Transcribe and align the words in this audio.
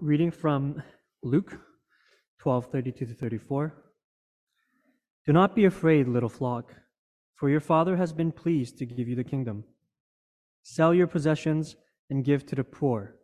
reading 0.00 0.30
from 0.30 0.82
Luke 1.22 1.58
12 2.40 2.70
32 2.72 3.06
to 3.06 3.14
34. 3.14 3.74
Do 5.26 5.32
not 5.32 5.54
be 5.54 5.66
afraid, 5.66 6.08
little 6.08 6.30
flock, 6.30 6.72
for 7.36 7.50
your 7.50 7.60
Father 7.60 7.96
has 7.96 8.10
been 8.12 8.32
pleased 8.32 8.78
to 8.78 8.86
give 8.86 9.08
you 9.08 9.14
the 9.14 9.24
kingdom. 9.24 9.64
Sell 10.62 10.94
your 10.94 11.06
possessions 11.06 11.76
and 12.08 12.24
give 12.24 12.46
to 12.46 12.56
the 12.56 12.64
poor. 12.64 13.16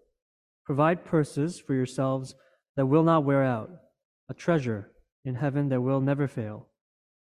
Provide 0.67 1.05
purses 1.05 1.59
for 1.59 1.75
yourselves 1.75 2.35
that 2.77 2.87
will 2.87 3.05
not 3.05 3.25
wear 3.25 3.43
out, 3.43 3.71
a 4.29 4.35
treasure 4.35 4.91
in 5.25 5.37
heaven 5.37 5.71
that 5.71 5.81
will 5.81 6.03
never 6.03 6.29
fail, 6.29 6.69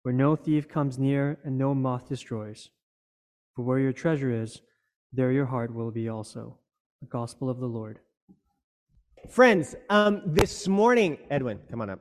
where 0.03 0.13
no 0.13 0.35
thief 0.35 0.67
comes 0.67 0.99
near 0.99 1.39
and 1.45 1.57
no 1.57 1.73
moth 1.73 2.09
destroys. 2.09 2.69
For 3.55 3.63
where 3.63 3.79
your 3.79 3.93
treasure 3.93 4.31
is, 4.31 4.61
there 5.13 5.31
your 5.31 5.45
heart 5.45 5.73
will 5.73 5.91
be 5.91 6.09
also. 6.09 6.57
The 6.99 7.07
gospel 7.07 7.49
of 7.49 7.59
the 7.59 7.67
Lord. 7.67 7.99
Friends, 9.27 9.75
um, 9.89 10.21
this 10.25 10.67
morning, 10.67 11.17
Edwin, 11.29 11.59
come 11.69 11.81
on 11.81 11.89
up. 11.89 11.99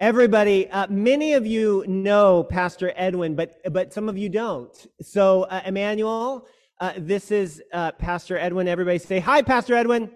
Everybody, 0.00 0.68
uh, 0.70 0.86
many 0.88 1.32
of 1.32 1.46
you 1.46 1.84
know 1.88 2.44
Pastor 2.44 2.92
Edwin, 2.94 3.34
but 3.34 3.56
but 3.72 3.92
some 3.92 4.08
of 4.08 4.16
you 4.16 4.28
don't. 4.28 4.86
So, 5.00 5.44
uh, 5.44 5.62
Emmanuel, 5.64 6.46
uh, 6.80 6.92
this 6.98 7.32
is 7.32 7.62
uh, 7.72 7.92
Pastor 7.92 8.38
Edwin. 8.38 8.68
Everybody 8.68 8.98
say 8.98 9.18
hi, 9.18 9.42
Pastor 9.42 9.74
Edwin. 9.74 10.10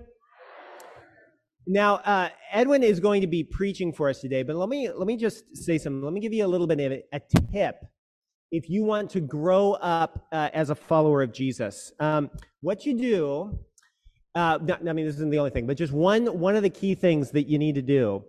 Now, 1.67 1.97
uh, 1.97 2.29
Edwin 2.53 2.83
is 2.83 3.01
going 3.01 3.23
to 3.23 3.27
be 3.27 3.43
preaching 3.43 3.93
for 3.93 4.09
us 4.09 4.21
today, 4.21 4.43
but 4.43 4.55
let 4.55 4.69
me 4.69 4.91
let 4.91 5.07
me 5.07 5.17
just 5.17 5.57
say 5.57 5.79
something. 5.79 6.03
Let 6.03 6.13
me 6.13 6.21
give 6.21 6.33
you 6.33 6.45
a 6.45 6.49
little 6.49 6.67
bit 6.67 6.79
of 6.81 6.93
a 7.13 7.21
tip 7.53 7.77
if 8.53 8.69
you 8.69 8.85
want 8.85 9.11
to 9.11 9.21
grow 9.21 9.73
up 9.73 10.27
uh, 10.31 10.51
as 10.53 10.71
a 10.71 10.75
follower 10.75 11.23
of 11.23 11.33
Jesus. 11.33 11.91
Um, 11.99 12.31
what 12.61 12.85
you 12.87 12.97
do, 12.97 13.59
uh, 14.35 14.59
I 14.69 14.93
mean, 14.93 15.07
this 15.07 15.17
isn't 15.17 15.31
the 15.31 15.39
only 15.39 15.51
thing, 15.51 15.67
but 15.67 15.77
just 15.77 15.93
one 15.93 16.27
one 16.39 16.57
of 16.57 16.63
the 16.63 16.71
key 16.71 16.95
things 16.95 17.31
that 17.33 17.49
you 17.49 17.59
need 17.59 17.75
to 17.75 17.83
do 17.83 18.25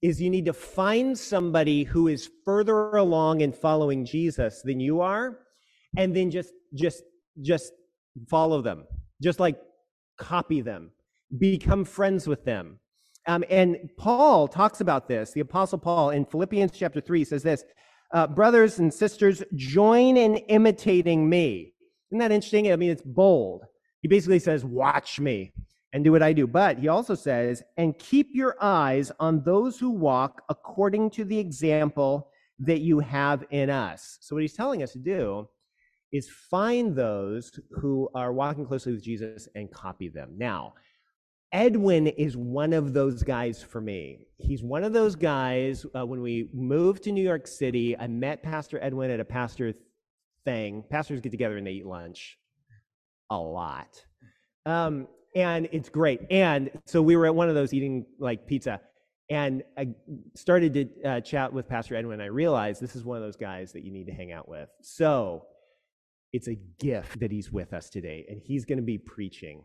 is 0.00 0.20
you 0.20 0.30
need 0.30 0.46
to 0.46 0.52
find 0.52 1.16
somebody 1.16 1.84
who 1.84 2.08
is 2.08 2.28
further 2.44 2.90
along 2.96 3.40
in 3.40 3.52
following 3.52 4.04
Jesus 4.04 4.62
than 4.64 4.80
you 4.80 5.00
are, 5.00 5.38
and 5.96 6.14
then 6.14 6.30
just 6.30 6.52
just 6.74 7.02
just 7.40 7.72
follow 8.28 8.62
them, 8.62 8.84
just 9.22 9.40
like 9.40 9.58
copy 10.18 10.60
them 10.60 10.90
become 11.38 11.84
friends 11.84 12.26
with 12.26 12.44
them. 12.44 12.78
Um, 13.26 13.44
and 13.48 13.76
Paul 13.96 14.48
talks 14.48 14.80
about 14.80 15.08
this. 15.08 15.32
The 15.32 15.40
Apostle 15.40 15.78
Paul 15.78 16.10
in 16.10 16.24
Philippians 16.24 16.72
chapter 16.72 17.00
3 17.00 17.24
says 17.24 17.42
this 17.42 17.64
uh, 18.12 18.26
Brothers 18.26 18.78
and 18.78 18.92
sisters, 18.92 19.42
join 19.54 20.16
in 20.16 20.36
imitating 20.36 21.28
me. 21.28 21.72
Isn't 22.10 22.18
that 22.18 22.32
interesting? 22.32 22.72
I 22.72 22.76
mean, 22.76 22.90
it's 22.90 23.02
bold. 23.02 23.62
He 24.02 24.08
basically 24.08 24.40
says, 24.40 24.64
Watch 24.64 25.18
me 25.20 25.54
and 25.92 26.04
do 26.04 26.12
what 26.12 26.22
I 26.22 26.32
do. 26.32 26.46
But 26.46 26.78
he 26.78 26.88
also 26.88 27.14
says, 27.14 27.62
And 27.76 27.98
keep 27.98 28.28
your 28.32 28.56
eyes 28.60 29.10
on 29.18 29.42
those 29.42 29.78
who 29.78 29.90
walk 29.90 30.42
according 30.48 31.10
to 31.10 31.24
the 31.24 31.38
example 31.38 32.28
that 32.58 32.80
you 32.80 32.98
have 32.98 33.44
in 33.50 33.70
us. 33.70 34.18
So, 34.20 34.36
what 34.36 34.42
he's 34.42 34.54
telling 34.54 34.82
us 34.82 34.92
to 34.92 34.98
do 34.98 35.48
is 36.12 36.28
find 36.28 36.94
those 36.94 37.58
who 37.70 38.08
are 38.14 38.32
walking 38.32 38.66
closely 38.66 38.92
with 38.92 39.02
Jesus 39.02 39.48
and 39.54 39.72
copy 39.72 40.08
them. 40.08 40.32
Now, 40.36 40.74
Edwin 41.52 42.06
is 42.06 42.36
one 42.36 42.72
of 42.72 42.92
those 42.92 43.22
guys 43.22 43.62
for 43.62 43.80
me. 43.80 44.26
He's 44.38 44.62
one 44.62 44.84
of 44.84 44.92
those 44.92 45.14
guys. 45.14 45.86
Uh, 45.94 46.04
when 46.04 46.20
we 46.20 46.50
moved 46.52 47.04
to 47.04 47.12
New 47.12 47.22
York 47.22 47.46
City, 47.46 47.96
I 47.96 48.08
met 48.08 48.42
Pastor 48.42 48.78
Edwin 48.82 49.10
at 49.10 49.20
a 49.20 49.24
pastor 49.24 49.74
thing. 50.44 50.84
Pastors 50.90 51.20
get 51.20 51.30
together 51.30 51.56
and 51.56 51.66
they 51.66 51.72
eat 51.72 51.86
lunch 51.86 52.38
a 53.30 53.38
lot. 53.38 54.04
Um, 54.66 55.08
and 55.34 55.68
it's 55.72 55.88
great. 55.88 56.20
And 56.30 56.70
so 56.86 57.00
we 57.00 57.16
were 57.16 57.26
at 57.26 57.34
one 57.34 57.48
of 57.48 57.54
those 57.54 57.72
eating 57.72 58.06
like 58.18 58.46
pizza. 58.46 58.80
And 59.30 59.62
I 59.78 59.88
started 60.34 60.74
to 60.74 61.08
uh, 61.08 61.20
chat 61.20 61.52
with 61.52 61.68
Pastor 61.68 61.96
Edwin. 61.96 62.14
And 62.14 62.22
I 62.22 62.26
realized 62.26 62.80
this 62.80 62.94
is 62.94 63.04
one 63.04 63.16
of 63.16 63.22
those 63.22 63.36
guys 63.36 63.72
that 63.72 63.82
you 63.82 63.90
need 63.90 64.06
to 64.06 64.12
hang 64.12 64.32
out 64.32 64.48
with. 64.48 64.68
So 64.82 65.46
it's 66.32 66.48
a 66.48 66.56
gift 66.80 67.20
that 67.20 67.30
he's 67.30 67.52
with 67.52 67.72
us 67.72 67.90
today, 67.90 68.24
and 68.28 68.40
he's 68.42 68.64
going 68.64 68.78
to 68.78 68.84
be 68.84 68.98
preaching. 68.98 69.62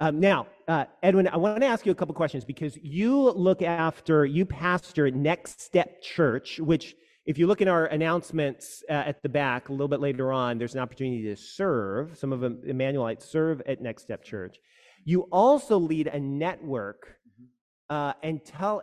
Um, 0.00 0.18
now, 0.18 0.48
uh, 0.66 0.86
Edwin, 1.02 1.28
I 1.28 1.36
want 1.36 1.60
to 1.60 1.66
ask 1.66 1.86
you 1.86 1.92
a 1.92 1.94
couple 1.94 2.14
questions 2.14 2.44
because 2.44 2.76
you 2.82 3.30
look 3.30 3.62
after, 3.62 4.26
you 4.26 4.44
pastor 4.44 5.10
Next 5.12 5.60
Step 5.60 6.02
Church, 6.02 6.58
which, 6.58 6.96
if 7.24 7.38
you 7.38 7.46
look 7.46 7.60
in 7.60 7.68
our 7.68 7.86
announcements 7.86 8.82
uh, 8.88 8.92
at 8.92 9.22
the 9.22 9.28
back 9.28 9.68
a 9.68 9.72
little 9.72 9.88
bit 9.88 10.00
later 10.00 10.32
on, 10.32 10.58
there's 10.58 10.74
an 10.74 10.80
opportunity 10.80 11.22
to 11.24 11.36
serve. 11.36 12.18
Some 12.18 12.32
of 12.32 12.40
them, 12.40 12.60
Emmanuelites, 12.66 13.24
serve 13.24 13.62
at 13.66 13.80
Next 13.80 14.02
Step 14.02 14.24
Church. 14.24 14.58
You 15.04 15.22
also 15.32 15.78
lead 15.78 16.08
a 16.08 16.18
network 16.18 17.16
uh, 17.90 18.14
and 18.22 18.44
tell, 18.44 18.82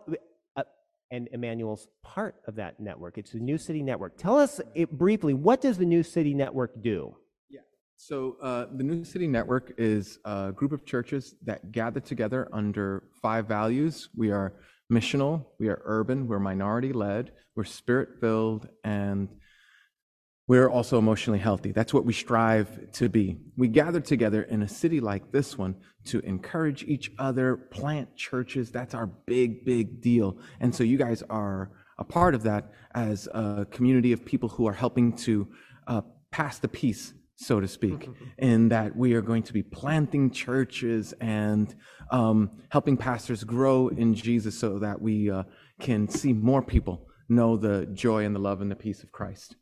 uh, 0.55 0.63
and 1.11 1.27
Emmanuel's 1.33 1.89
part 2.01 2.35
of 2.47 2.55
that 2.55 2.79
network. 2.79 3.17
It's 3.17 3.31
the 3.31 3.39
New 3.39 3.57
City 3.57 3.83
Network. 3.83 4.17
Tell 4.17 4.37
us 4.37 4.61
it 4.73 4.91
briefly, 4.91 5.33
what 5.33 5.59
does 5.59 5.77
the 5.77 5.85
New 5.85 6.03
City 6.03 6.33
Network 6.33 6.81
do? 6.81 7.15
Yeah. 7.49 7.61
So, 7.97 8.37
uh, 8.41 8.67
the 8.73 8.83
New 8.83 9.03
City 9.03 9.27
Network 9.27 9.73
is 9.77 10.19
a 10.23 10.53
group 10.53 10.71
of 10.71 10.85
churches 10.85 11.35
that 11.43 11.73
gather 11.73 11.99
together 11.99 12.47
under 12.53 13.03
five 13.21 13.47
values. 13.47 14.09
We 14.15 14.31
are 14.31 14.53
missional, 14.91 15.45
we 15.59 15.67
are 15.67 15.81
urban, 15.85 16.27
we're 16.27 16.39
minority 16.39 16.93
led, 16.93 17.31
we're 17.55 17.63
spirit 17.63 18.19
filled, 18.19 18.67
and 18.83 19.29
we're 20.47 20.69
also 20.69 20.97
emotionally 20.97 21.39
healthy. 21.39 21.71
That's 21.71 21.93
what 21.93 22.05
we 22.05 22.13
strive 22.13 22.91
to 22.93 23.07
be. 23.07 23.37
We 23.55 23.67
gather 23.67 23.99
together 23.99 24.41
in 24.41 24.63
a 24.63 24.67
city 24.67 24.99
like 24.99 25.31
this 25.31 25.57
one 25.57 25.75
to 26.05 26.19
encourage 26.21 26.83
each 26.83 27.11
other, 27.19 27.55
plant 27.55 28.15
churches. 28.15 28.71
That's 28.71 28.95
our 28.95 29.05
big, 29.05 29.63
big 29.63 30.01
deal. 30.01 30.39
And 30.59 30.73
so, 30.73 30.83
you 30.83 30.97
guys 30.97 31.21
are 31.29 31.69
a 31.99 32.03
part 32.03 32.33
of 32.33 32.43
that 32.43 32.71
as 32.95 33.27
a 33.27 33.67
community 33.69 34.11
of 34.11 34.25
people 34.25 34.49
who 34.49 34.67
are 34.67 34.73
helping 34.73 35.15
to 35.17 35.47
uh, 35.85 36.01
pass 36.31 36.57
the 36.57 36.67
peace 36.67 37.13
so 37.41 37.61
to 37.61 37.67
speak, 37.67 38.09
in 38.37 38.67
that 38.67 38.93
we 38.95 39.13
are 39.13 39.21
going 39.21 39.43
to 39.43 39.53
be 39.53 39.63
planting 39.63 40.29
churches 40.29 41.13
and 41.21 41.73
um, 42.11 42.51
helping 42.69 42.97
pastors 42.97 43.45
grow 43.45 43.87
in 43.87 44.13
Jesus 44.13 44.59
so 44.59 44.77
that 44.79 45.01
we 45.01 45.31
uh, 45.31 45.43
can 45.79 46.09
see 46.09 46.33
more 46.33 46.61
people 46.61 47.07
know 47.29 47.55
the 47.55 47.85
joy 47.93 48.25
and 48.25 48.35
the 48.35 48.39
love 48.39 48.59
and 48.59 48.69
the 48.69 48.75
peace 48.75 49.03
of 49.03 49.11
Christ. 49.13 49.55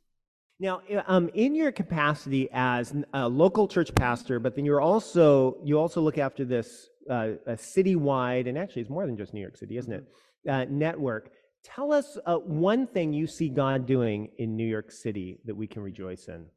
Now, 0.59 0.81
um, 1.05 1.29
in 1.35 1.53
your 1.53 1.71
capacity 1.71 2.49
as 2.51 2.95
a 3.13 3.29
local 3.29 3.67
church 3.67 3.93
pastor, 3.93 4.39
but 4.39 4.55
then 4.55 4.65
you're 4.65 4.81
also 4.81 5.57
you 5.63 5.77
also 5.77 6.01
look 6.01 6.17
after 6.17 6.45
this 6.45 6.89
uh, 7.07 7.33
a 7.45 7.53
citywide, 7.53 8.49
and 8.49 8.57
actually 8.57 8.81
it's 8.81 8.89
more 8.89 9.05
than 9.05 9.17
just 9.17 9.35
New 9.35 9.41
York 9.41 9.55
City, 9.55 9.77
isn't 9.77 9.93
it? 9.93 10.03
Uh, 10.49 10.65
network. 10.67 11.29
Tell 11.63 11.91
us 11.91 12.17
uh, 12.25 12.37
one 12.37 12.87
thing 12.87 13.13
you 13.13 13.27
see 13.27 13.49
God 13.49 13.85
doing 13.85 14.29
in 14.39 14.55
New 14.55 14.65
York 14.65 14.91
City 14.91 15.39
that 15.45 15.55
we 15.55 15.67
can 15.67 15.83
rejoice 15.83 16.27
in. 16.27 16.47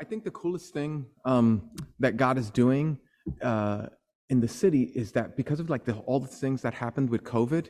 I 0.00 0.04
think 0.04 0.24
the 0.24 0.30
coolest 0.30 0.72
thing 0.72 1.04
um, 1.26 1.70
that 1.98 2.16
God 2.16 2.38
is 2.38 2.50
doing 2.50 2.98
uh, 3.42 3.86
in 4.30 4.40
the 4.40 4.48
city 4.48 4.90
is 4.94 5.12
that 5.12 5.36
because 5.36 5.60
of 5.60 5.68
like 5.68 5.84
the, 5.84 5.92
all 6.06 6.20
the 6.20 6.26
things 6.26 6.62
that 6.62 6.72
happened 6.72 7.10
with 7.10 7.22
COVID, 7.22 7.68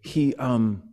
he 0.00 0.32
um, 0.36 0.84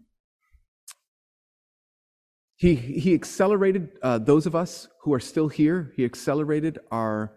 he 2.56 2.74
he 2.74 3.14
accelerated 3.14 4.00
uh, 4.02 4.18
those 4.18 4.48
of 4.48 4.56
us 4.56 4.88
who 5.02 5.14
are 5.14 5.20
still 5.20 5.48
here. 5.48 5.94
He 5.96 6.06
accelerated 6.06 6.80
our 6.90 7.34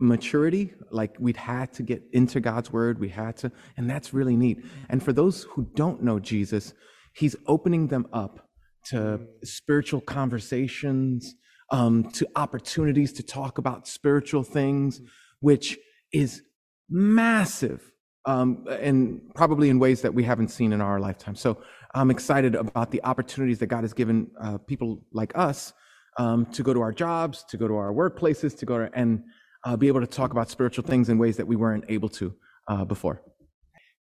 maturity. 0.00 0.72
Like 0.90 1.14
we'd 1.18 1.36
had 1.36 1.74
to 1.74 1.82
get 1.82 2.02
into 2.12 2.40
God's 2.40 2.72
word. 2.72 2.98
We 2.98 3.10
had 3.10 3.36
to, 3.38 3.52
and 3.76 3.90
that's 3.90 4.14
really 4.14 4.36
neat. 4.36 4.64
And 4.88 5.02
for 5.02 5.12
those 5.12 5.42
who 5.42 5.68
don't 5.74 6.02
know 6.02 6.18
Jesus, 6.18 6.72
He's 7.14 7.36
opening 7.46 7.88
them 7.88 8.06
up 8.14 8.48
to 8.86 9.20
spiritual 9.44 10.00
conversations 10.00 11.34
um, 11.70 12.10
to 12.12 12.26
opportunities 12.36 13.12
to 13.14 13.22
talk 13.22 13.58
about 13.58 13.86
spiritual 13.86 14.42
things, 14.42 15.00
which 15.40 15.78
is 16.12 16.42
massive 16.88 17.92
um, 18.24 18.64
and 18.68 19.20
probably 19.34 19.70
in 19.70 19.78
ways 19.78 20.02
that 20.02 20.12
we 20.12 20.22
haven't 20.22 20.48
seen 20.48 20.72
in 20.72 20.80
our 20.80 21.00
lifetime. 21.00 21.34
So 21.34 21.62
I'm 21.94 22.10
excited 22.10 22.54
about 22.54 22.90
the 22.90 23.02
opportunities 23.04 23.58
that 23.60 23.66
God 23.66 23.84
has 23.84 23.94
given 23.94 24.30
uh, 24.40 24.58
people 24.58 25.02
like 25.12 25.32
us 25.36 25.72
um, 26.18 26.46
to 26.46 26.62
go 26.62 26.74
to 26.74 26.80
our 26.80 26.92
jobs, 26.92 27.44
to 27.48 27.56
go 27.56 27.68
to 27.68 27.74
our 27.76 27.92
workplaces, 27.92 28.56
to 28.58 28.66
go 28.66 28.78
to, 28.78 28.90
and 28.92 29.22
uh, 29.64 29.76
be 29.76 29.88
able 29.88 30.00
to 30.00 30.06
talk 30.06 30.32
about 30.32 30.50
spiritual 30.50 30.84
things 30.84 31.08
in 31.08 31.18
ways 31.18 31.36
that 31.36 31.46
we 31.46 31.56
weren't 31.56 31.84
able 31.88 32.08
to 32.08 32.34
uh, 32.68 32.84
before. 32.84 33.22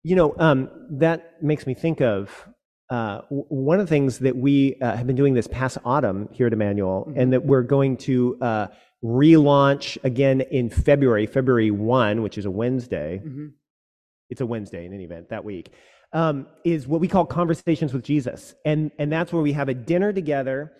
You 0.02 0.16
know, 0.16 0.34
um, 0.38 0.70
that 0.98 1.42
makes 1.42 1.66
me 1.66 1.74
think 1.74 2.00
of 2.00 2.48
one 3.28 3.80
of 3.80 3.86
the 3.86 3.90
things 3.90 4.20
that 4.20 4.36
we 4.36 4.76
uh, 4.80 4.96
have 4.96 5.06
been 5.06 5.16
doing 5.16 5.34
this 5.34 5.48
past 5.48 5.78
autumn 5.84 6.28
here 6.32 6.46
at 6.46 6.52
Emmanuel, 6.52 7.06
mm-hmm. 7.08 7.18
and 7.18 7.32
that 7.32 7.44
we're 7.44 7.62
going 7.62 7.96
to 7.96 8.38
uh, 8.40 8.66
relaunch 9.02 9.98
again 10.04 10.40
in 10.40 10.70
February, 10.70 11.26
February 11.26 11.70
1, 11.70 12.22
which 12.22 12.38
is 12.38 12.44
a 12.44 12.50
Wednesday. 12.50 13.20
Mm-hmm. 13.24 13.46
It's 14.30 14.40
a 14.40 14.46
Wednesday 14.46 14.86
in 14.86 14.92
any 14.92 15.04
event 15.04 15.28
that 15.30 15.44
week, 15.44 15.72
um, 16.12 16.46
is 16.64 16.86
what 16.86 17.00
we 17.00 17.08
call 17.08 17.26
Conversations 17.26 17.92
with 17.92 18.04
Jesus. 18.04 18.54
And, 18.64 18.90
and 18.98 19.10
that's 19.10 19.32
where 19.32 19.42
we 19.42 19.52
have 19.52 19.68
a 19.68 19.74
dinner 19.74 20.12
together. 20.12 20.72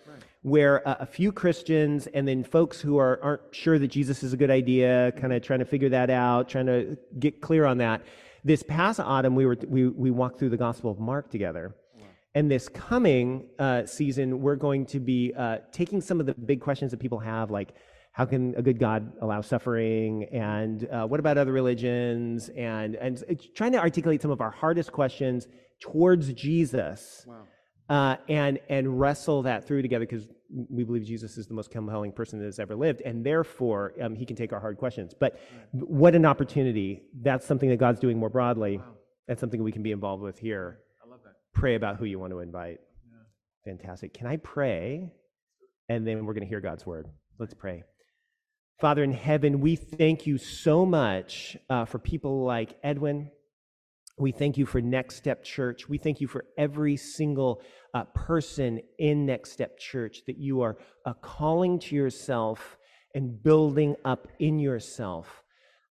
Where 0.43 0.81
a 0.85 1.05
few 1.05 1.33
Christians 1.33 2.07
and 2.07 2.25
then 2.25 2.41
folks 2.41 2.79
who 2.79 2.97
are, 2.99 3.19
aren't 3.21 3.41
sure 3.51 3.77
that 3.79 3.87
Jesus 3.87 4.23
is 4.23 4.31
a 4.31 4.37
good 4.37 4.51
idea, 4.51 5.11
kind 5.17 5.33
of 5.33 5.41
trying 5.41 5.59
to 5.59 5.65
figure 5.65 5.89
that 5.89 6.09
out, 6.09 6.47
trying 6.47 6.67
to 6.67 6.97
get 7.19 7.41
clear 7.41 7.65
on 7.65 7.79
that, 7.79 8.01
This 8.45 8.63
past 8.63 9.01
autumn, 9.01 9.35
we 9.35 9.45
were 9.45 9.57
we 9.67 9.89
we 9.89 10.09
walked 10.09 10.39
through 10.39 10.51
the 10.51 10.57
Gospel 10.57 10.89
of 10.89 10.99
Mark 10.99 11.29
together. 11.29 11.75
And 12.37 12.51
this 12.51 12.69
coming 12.69 13.47
uh, 13.57 13.87
season, 13.87 14.41
we're 14.41 14.57
going 14.57 14.85
to 14.87 14.99
be 14.99 15.33
uh, 15.35 15.57
taking 15.71 16.01
some 16.01 16.19
of 16.19 16.27
the 16.27 16.35
big 16.35 16.61
questions 16.61 16.91
that 16.91 16.99
people 16.99 17.17
have, 17.17 17.49
like 17.49 17.73
how 18.11 18.25
can 18.25 18.53
a 18.53 18.61
good 18.61 18.77
God 18.77 19.11
allow 19.23 19.41
suffering, 19.41 20.25
and 20.25 20.87
uh, 20.91 21.07
what 21.07 21.19
about 21.19 21.39
other 21.39 21.51
religions, 21.51 22.49
and 22.55 22.93
and 22.93 23.23
trying 23.55 23.71
to 23.71 23.79
articulate 23.79 24.21
some 24.21 24.29
of 24.29 24.39
our 24.39 24.51
hardest 24.51 24.91
questions 24.91 25.47
towards 25.79 26.31
Jesus, 26.33 27.25
Wow. 27.27 27.47
uh, 27.89 28.15
and 28.29 28.59
and 28.69 28.99
wrestle 28.99 29.41
that 29.41 29.65
through 29.65 29.81
together 29.81 30.05
because 30.05 30.27
we 30.69 30.83
believe 30.83 31.05
Jesus 31.05 31.39
is 31.39 31.47
the 31.47 31.55
most 31.55 31.71
compelling 31.71 32.11
person 32.11 32.37
that 32.37 32.45
has 32.45 32.59
ever 32.59 32.75
lived, 32.75 33.01
and 33.01 33.25
therefore 33.25 33.93
um, 33.99 34.13
he 34.13 34.27
can 34.27 34.35
take 34.35 34.53
our 34.53 34.59
hard 34.59 34.77
questions. 34.77 35.15
But 35.19 35.39
what 35.71 36.13
an 36.13 36.23
opportunity! 36.23 37.01
That's 37.19 37.47
something 37.47 37.69
that 37.69 37.77
God's 37.77 37.99
doing 37.99 38.19
more 38.19 38.29
broadly. 38.29 38.79
That's 39.27 39.39
something 39.39 39.63
we 39.63 39.71
can 39.71 39.81
be 39.81 39.91
involved 39.91 40.21
with 40.21 40.37
here 40.37 40.41
I 40.51 40.63
love 40.63 40.75
that. 40.75 40.86
Pray 41.57 41.75
about 41.75 41.97
who 41.97 42.05
you 42.05 42.19
want 42.19 42.31
to 42.31 42.39
invite. 42.39 42.79
Fantastic. 43.65 44.13
Can 44.13 44.27
I 44.27 44.37
pray? 44.37 45.11
And 45.89 46.05
then 46.05 46.25
we're 46.25 46.33
going 46.33 46.43
to 46.43 46.49
hear 46.49 46.61
God's 46.61 46.85
word. 46.85 47.07
Let's 47.39 47.53
pray. 47.53 47.83
Father 48.79 49.03
in 49.03 49.11
heaven, 49.11 49.59
we 49.59 49.75
thank 49.75 50.27
you 50.27 50.37
so 50.37 50.85
much 50.85 51.57
uh, 51.69 51.85
for 51.85 51.97
people 51.97 52.45
like 52.45 52.77
Edwin. 52.83 53.31
We 54.19 54.31
thank 54.31 54.57
you 54.57 54.67
for 54.67 54.81
Next 54.81 55.15
Step 55.15 55.43
Church. 55.43 55.89
We 55.89 55.97
thank 55.97 56.21
you 56.21 56.27
for 56.27 56.45
every 56.57 56.95
single 56.95 57.61
uh, 57.93 58.03
person 58.13 58.79
in 58.99 59.25
Next 59.25 59.51
Step 59.51 59.79
Church 59.79 60.21
that 60.27 60.37
you 60.37 60.61
are 60.61 60.77
uh, 61.05 61.13
calling 61.21 61.79
to 61.79 61.95
yourself 61.95 62.77
and 63.15 63.41
building 63.41 63.95
up 64.05 64.27
in 64.39 64.59
yourself. 64.59 65.43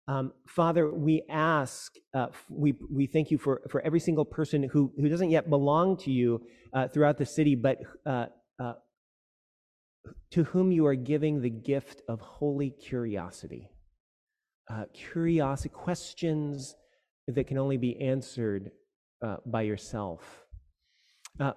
Um, 0.08 0.34
Father, 0.48 0.92
we 0.92 1.24
ask, 1.30 1.96
uh, 2.14 2.28
we, 2.50 2.76
we 2.92 3.08
thank 3.08 3.32
you 3.32 3.40
for, 3.40 3.62
for 3.70 3.82
every 3.82 4.00
single 4.00 4.26
person 4.26 4.62
who, 4.64 4.94
who 4.98 5.10
doesn't 5.10 5.32
yet 5.32 5.50
belong 5.50 5.98
to 5.98 6.12
you 6.12 6.46
uh, 6.74 6.88
throughout 6.88 7.18
the 7.18 7.26
city, 7.26 7.56
but 7.56 7.80
uh, 8.06 8.28
uh, 8.60 8.74
to 10.30 10.44
whom 10.44 10.72
you 10.72 10.86
are 10.86 10.96
giving 10.96 11.42
the 11.42 11.50
gift 11.50 12.04
of 12.08 12.20
holy 12.22 12.70
curiosity. 12.70 13.72
Uh, 14.70 14.84
curiosity, 14.94 15.70
questions 15.70 16.76
that 17.28 17.48
can 17.48 17.58
only 17.58 17.78
be 17.78 18.00
answered 18.00 18.70
uh, 19.24 19.38
by 19.46 19.64
yourself. 19.64 20.44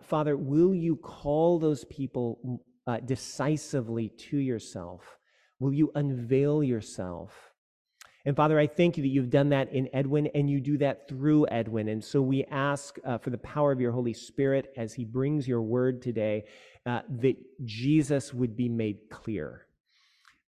Father, 0.03 0.37
will 0.37 0.75
you 0.75 0.97
call 0.97 1.59
those 1.59 1.85
people 1.85 2.63
decisively 3.05 4.09
to 4.09 4.37
yourself? 4.37 5.19
Will 5.61 5.73
you 5.73 5.93
unveil 5.95 6.65
yourself? 6.65 7.48
And 8.29 8.37
Father, 8.37 8.59
I 8.59 8.67
thank 8.67 8.99
you 8.99 9.03
that 9.05 9.09
you've 9.09 9.31
done 9.31 9.49
that 9.49 9.73
in 9.73 9.89
Edwin 9.95 10.27
and 10.35 10.51
you 10.51 10.61
do 10.61 10.77
that 10.77 11.09
through 11.09 11.47
Edwin. 11.49 11.89
And 11.89 12.05
so 12.05 12.21
we 12.21 12.45
ask 12.51 12.99
uh, 13.07 13.17
for 13.17 13.31
the 13.31 13.39
power 13.39 13.73
of 13.73 13.81
your 13.81 13.91
Holy 13.91 14.13
Spirit 14.13 14.71
as 14.77 14.93
he 14.93 15.07
brings 15.07 15.49
your 15.49 15.63
word 15.63 16.03
today 16.03 16.45
uh, 16.85 17.01
that 17.21 17.37
Jesus 17.65 18.35
would 18.35 18.55
be 18.55 18.69
made 18.69 18.99
clear. 19.09 19.65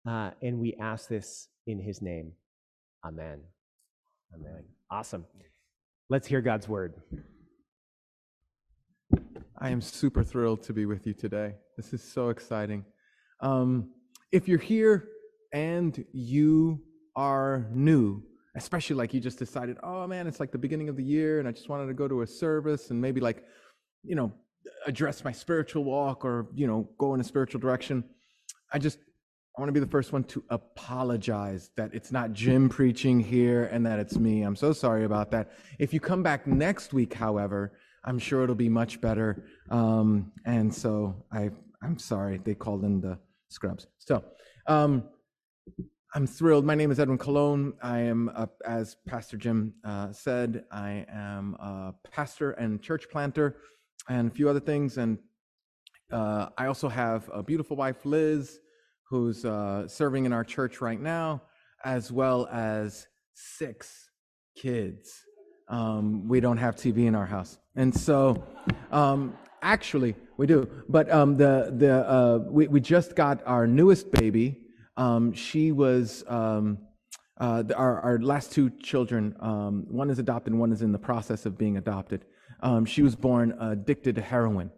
Uh, 0.05 0.31
and 0.41 0.59
we 0.59 0.73
ask 0.73 1.07
this 1.07 1.47
in 1.67 1.79
his 1.79 2.01
name. 2.01 2.33
Amen. 3.05 3.39
Amen. 4.35 4.65
Awesome. 4.91 5.25
Let's 6.09 6.27
hear 6.27 6.41
God's 6.41 6.67
word. 6.67 6.95
I 9.57 9.69
am 9.69 9.79
super 9.79 10.21
thrilled 10.21 10.63
to 10.63 10.73
be 10.73 10.85
with 10.85 11.07
you 11.07 11.13
today. 11.13 11.53
This 11.77 11.93
is 11.93 12.03
so 12.03 12.27
exciting. 12.27 12.83
Um, 13.39 13.91
if 14.33 14.49
you're 14.49 14.59
here 14.59 15.07
and 15.53 16.05
you 16.11 16.81
are 17.15 17.67
new, 17.71 18.23
especially 18.55 18.95
like 18.95 19.13
you 19.13 19.19
just 19.19 19.39
decided, 19.39 19.77
oh 19.83 20.07
man, 20.07 20.27
it's 20.27 20.39
like 20.39 20.51
the 20.51 20.57
beginning 20.57 20.89
of 20.89 20.97
the 20.97 21.03
year 21.03 21.39
and 21.39 21.47
I 21.47 21.51
just 21.51 21.69
wanted 21.69 21.87
to 21.87 21.93
go 21.93 22.07
to 22.07 22.21
a 22.21 22.27
service 22.27 22.89
and 22.91 22.99
maybe 22.99 23.21
like, 23.21 23.45
you 24.03 24.15
know, 24.15 24.31
address 24.85 25.23
my 25.23 25.31
spiritual 25.31 25.83
walk 25.83 26.25
or, 26.25 26.47
you 26.53 26.67
know, 26.67 26.89
go 26.97 27.13
in 27.13 27.21
a 27.21 27.23
spiritual 27.23 27.59
direction. 27.59 28.03
I 28.71 28.79
just, 28.79 28.99
I 29.57 29.61
want 29.61 29.69
to 29.69 29.73
be 29.73 29.79
the 29.79 29.91
first 29.91 30.13
one 30.13 30.23
to 30.25 30.43
apologize 30.49 31.71
that 31.75 31.91
it's 31.93 32.11
not 32.11 32.31
Jim 32.33 32.69
preaching 32.69 33.19
here 33.19 33.65
and 33.65 33.85
that 33.85 33.99
it's 33.99 34.17
me. 34.17 34.43
I'm 34.43 34.55
so 34.55 34.71
sorry 34.73 35.03
about 35.03 35.31
that. 35.31 35.51
If 35.79 35.93
you 35.93 35.99
come 35.99 36.23
back 36.23 36.47
next 36.47 36.93
week, 36.93 37.13
however, 37.13 37.73
I'm 38.05 38.19
sure 38.19 38.43
it'll 38.43 38.55
be 38.55 38.69
much 38.69 39.01
better. 39.01 39.45
Um, 39.69 40.31
and 40.45 40.73
so 40.73 41.25
I, 41.31 41.49
I'm 41.83 41.97
sorry 41.97 42.39
they 42.43 42.55
called 42.55 42.85
in 42.85 43.01
the 43.01 43.17
scrubs. 43.49 43.87
So, 43.97 44.23
um, 44.67 45.03
I'm 46.15 46.25
thrilled. 46.25 46.65
My 46.65 46.73
name 46.73 46.89
is 46.89 46.99
Edwin 46.99 47.19
Colón. 47.19 47.73
I 47.83 47.99
am, 47.99 48.31
uh, 48.33 48.47
as 48.65 48.97
Pastor 49.07 49.37
Jim 49.37 49.75
uh, 49.83 50.11
said, 50.11 50.63
I 50.71 51.05
am 51.07 51.53
a 51.59 51.93
pastor 52.11 52.51
and 52.51 52.81
church 52.81 53.07
planter 53.11 53.57
and 54.09 54.31
a 54.31 54.33
few 54.33 54.49
other 54.49 54.59
things. 54.59 54.97
And 54.97 55.19
uh, 56.11 56.47
I 56.57 56.65
also 56.65 56.89
have 56.89 57.29
a 57.31 57.43
beautiful 57.43 57.77
wife, 57.77 58.05
Liz, 58.05 58.59
who's 59.03 59.45
uh, 59.45 59.87
serving 59.87 60.25
in 60.25 60.33
our 60.33 60.43
church 60.43 60.81
right 60.81 60.99
now, 60.99 61.43
as 61.85 62.11
well 62.11 62.47
as 62.51 63.05
six 63.35 64.09
kids. 64.57 65.11
Um, 65.67 66.27
we 66.27 66.39
don't 66.39 66.57
have 66.57 66.75
TV 66.75 67.05
in 67.05 67.13
our 67.13 67.27
house. 67.27 67.59
And 67.75 67.93
so, 67.95 68.43
um, 68.91 69.37
actually, 69.61 70.15
we 70.37 70.47
do. 70.47 70.67
But 70.89 71.11
um, 71.11 71.37
the, 71.37 71.71
the, 71.77 72.09
uh, 72.09 72.39
we, 72.49 72.67
we 72.67 72.81
just 72.81 73.15
got 73.15 73.43
our 73.45 73.67
newest 73.67 74.11
baby. 74.11 74.65
Um, 74.99 75.31
she 75.31 75.71
was 75.71 76.25
um, 76.27 76.77
uh, 77.39 77.63
our, 77.73 78.01
our 78.01 78.19
last 78.19 78.51
two 78.51 78.69
children. 78.81 79.33
Um, 79.39 79.85
one 79.87 80.09
is 80.09 80.19
adopted, 80.19 80.53
one 80.53 80.73
is 80.73 80.81
in 80.81 80.91
the 80.91 80.99
process 80.99 81.45
of 81.45 81.57
being 81.57 81.77
adopted. 81.77 82.25
Um, 82.61 82.83
she 82.83 83.01
was 83.01 83.15
born 83.15 83.53
addicted 83.61 84.15
to 84.15 84.21
heroin, 84.21 84.69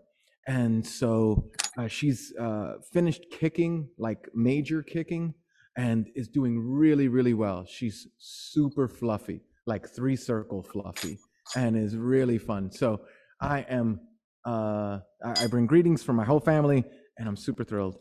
and 0.47 0.85
so 0.85 1.49
uh, 1.75 1.87
she's 1.87 2.31
uh, 2.39 2.73
finished 2.93 3.25
kicking, 3.31 3.89
like 3.97 4.29
major 4.35 4.83
kicking, 4.83 5.33
and 5.75 6.07
is 6.13 6.27
doing 6.27 6.59
really, 6.59 7.07
really 7.07 7.33
well. 7.33 7.65
She's 7.67 8.07
super 8.19 8.87
fluffy, 8.87 9.41
like 9.65 9.89
three 9.89 10.15
circle 10.15 10.61
fluffy, 10.61 11.17
and 11.55 11.75
is 11.75 11.97
really 11.97 12.37
fun. 12.37 12.71
So 12.71 13.01
I 13.41 13.61
am. 13.61 14.01
Uh, 14.45 14.99
I 15.23 15.47
bring 15.47 15.65
greetings 15.65 16.03
from 16.03 16.15
my 16.15 16.25
whole 16.25 16.39
family, 16.39 16.83
and 17.17 17.27
I'm 17.27 17.37
super 17.37 17.63
thrilled 17.63 17.97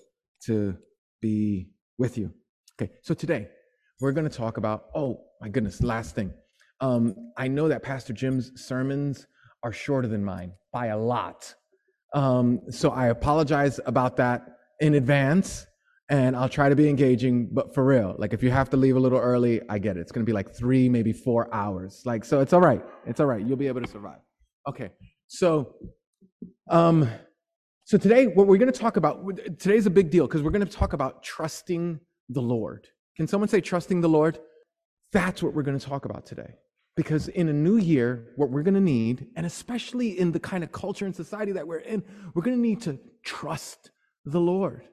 to 0.46 0.76
be 1.22 1.70
with 2.00 2.16
you. 2.16 2.32
Okay, 2.80 2.90
so 3.02 3.12
today 3.12 3.46
we're 4.00 4.12
going 4.12 4.28
to 4.28 4.34
talk 4.34 4.56
about, 4.56 4.86
oh 4.94 5.20
my 5.42 5.48
goodness, 5.50 5.82
last 5.82 6.14
thing. 6.14 6.32
Um, 6.80 7.14
I 7.36 7.46
know 7.46 7.68
that 7.68 7.82
Pastor 7.82 8.14
Jim's 8.14 8.52
sermons 8.56 9.26
are 9.62 9.70
shorter 9.70 10.08
than 10.08 10.24
mine 10.24 10.52
by 10.72 10.86
a 10.86 10.98
lot. 10.98 11.54
Um, 12.14 12.62
so 12.70 12.90
I 12.90 13.08
apologize 13.08 13.78
about 13.84 14.16
that 14.16 14.46
in 14.80 14.94
advance, 14.94 15.66
and 16.08 16.34
I'll 16.34 16.48
try 16.48 16.70
to 16.70 16.74
be 16.74 16.88
engaging, 16.88 17.50
but 17.52 17.74
for 17.74 17.84
real, 17.84 18.16
like 18.18 18.32
if 18.32 18.42
you 18.42 18.50
have 18.50 18.70
to 18.70 18.78
leave 18.78 18.96
a 18.96 19.00
little 19.00 19.18
early, 19.18 19.60
I 19.68 19.78
get 19.78 19.98
it. 19.98 20.00
It's 20.00 20.10
going 20.10 20.24
to 20.24 20.28
be 20.28 20.32
like 20.32 20.50
three, 20.56 20.88
maybe 20.88 21.12
four 21.12 21.54
hours. 21.54 22.02
Like, 22.06 22.24
so 22.24 22.40
it's 22.40 22.54
all 22.54 22.62
right. 22.62 22.82
It's 23.06 23.20
all 23.20 23.26
right. 23.26 23.46
You'll 23.46 23.58
be 23.58 23.68
able 23.68 23.82
to 23.82 23.88
survive. 23.88 24.20
Okay, 24.66 24.88
so 25.28 25.74
um, 26.70 27.06
so 27.90 27.98
today, 27.98 28.28
what 28.28 28.46
we're 28.46 28.56
going 28.56 28.72
to 28.72 28.78
talk 28.78 28.98
about, 28.98 29.26
today's 29.58 29.84
a 29.84 29.90
big 29.90 30.10
deal 30.10 30.28
because 30.28 30.42
we're 30.42 30.52
going 30.52 30.64
to 30.64 30.72
talk 30.72 30.92
about 30.92 31.24
trusting 31.24 31.98
the 32.28 32.40
Lord. 32.40 32.86
Can 33.16 33.26
someone 33.26 33.48
say 33.48 33.60
trusting 33.60 34.00
the 34.00 34.08
Lord? 34.08 34.38
That's 35.10 35.42
what 35.42 35.54
we're 35.54 35.64
going 35.64 35.76
to 35.76 35.84
talk 35.84 36.04
about 36.04 36.24
today. 36.24 36.54
Because 36.94 37.26
in 37.26 37.48
a 37.48 37.52
new 37.52 37.78
year, 37.78 38.28
what 38.36 38.50
we're 38.50 38.62
going 38.62 38.74
to 38.74 38.80
need, 38.80 39.26
and 39.34 39.44
especially 39.44 40.20
in 40.20 40.30
the 40.30 40.38
kind 40.38 40.62
of 40.62 40.70
culture 40.70 41.04
and 41.04 41.16
society 41.16 41.50
that 41.50 41.66
we're 41.66 41.78
in, 41.78 42.04
we're 42.32 42.42
going 42.42 42.56
to 42.56 42.62
need 42.62 42.80
to 42.82 42.96
trust 43.24 43.90
the 44.24 44.38
Lord. 44.38 44.84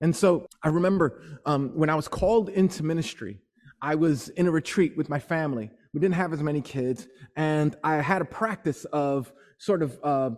And 0.00 0.16
so 0.16 0.46
I 0.62 0.68
remember 0.68 1.20
um, 1.44 1.72
when 1.74 1.90
I 1.90 1.96
was 1.96 2.08
called 2.08 2.48
into 2.48 2.82
ministry, 2.82 3.42
I 3.82 3.94
was 3.94 4.30
in 4.30 4.46
a 4.46 4.50
retreat 4.50 4.96
with 4.96 5.10
my 5.10 5.18
family. 5.18 5.70
We 5.92 6.00
didn't 6.00 6.14
have 6.14 6.32
as 6.32 6.42
many 6.42 6.62
kids, 6.62 7.08
and 7.36 7.76
I 7.84 7.96
had 7.96 8.22
a 8.22 8.24
practice 8.24 8.86
of 8.86 9.30
sort 9.58 9.82
of 9.82 9.98
uh, 10.02 10.30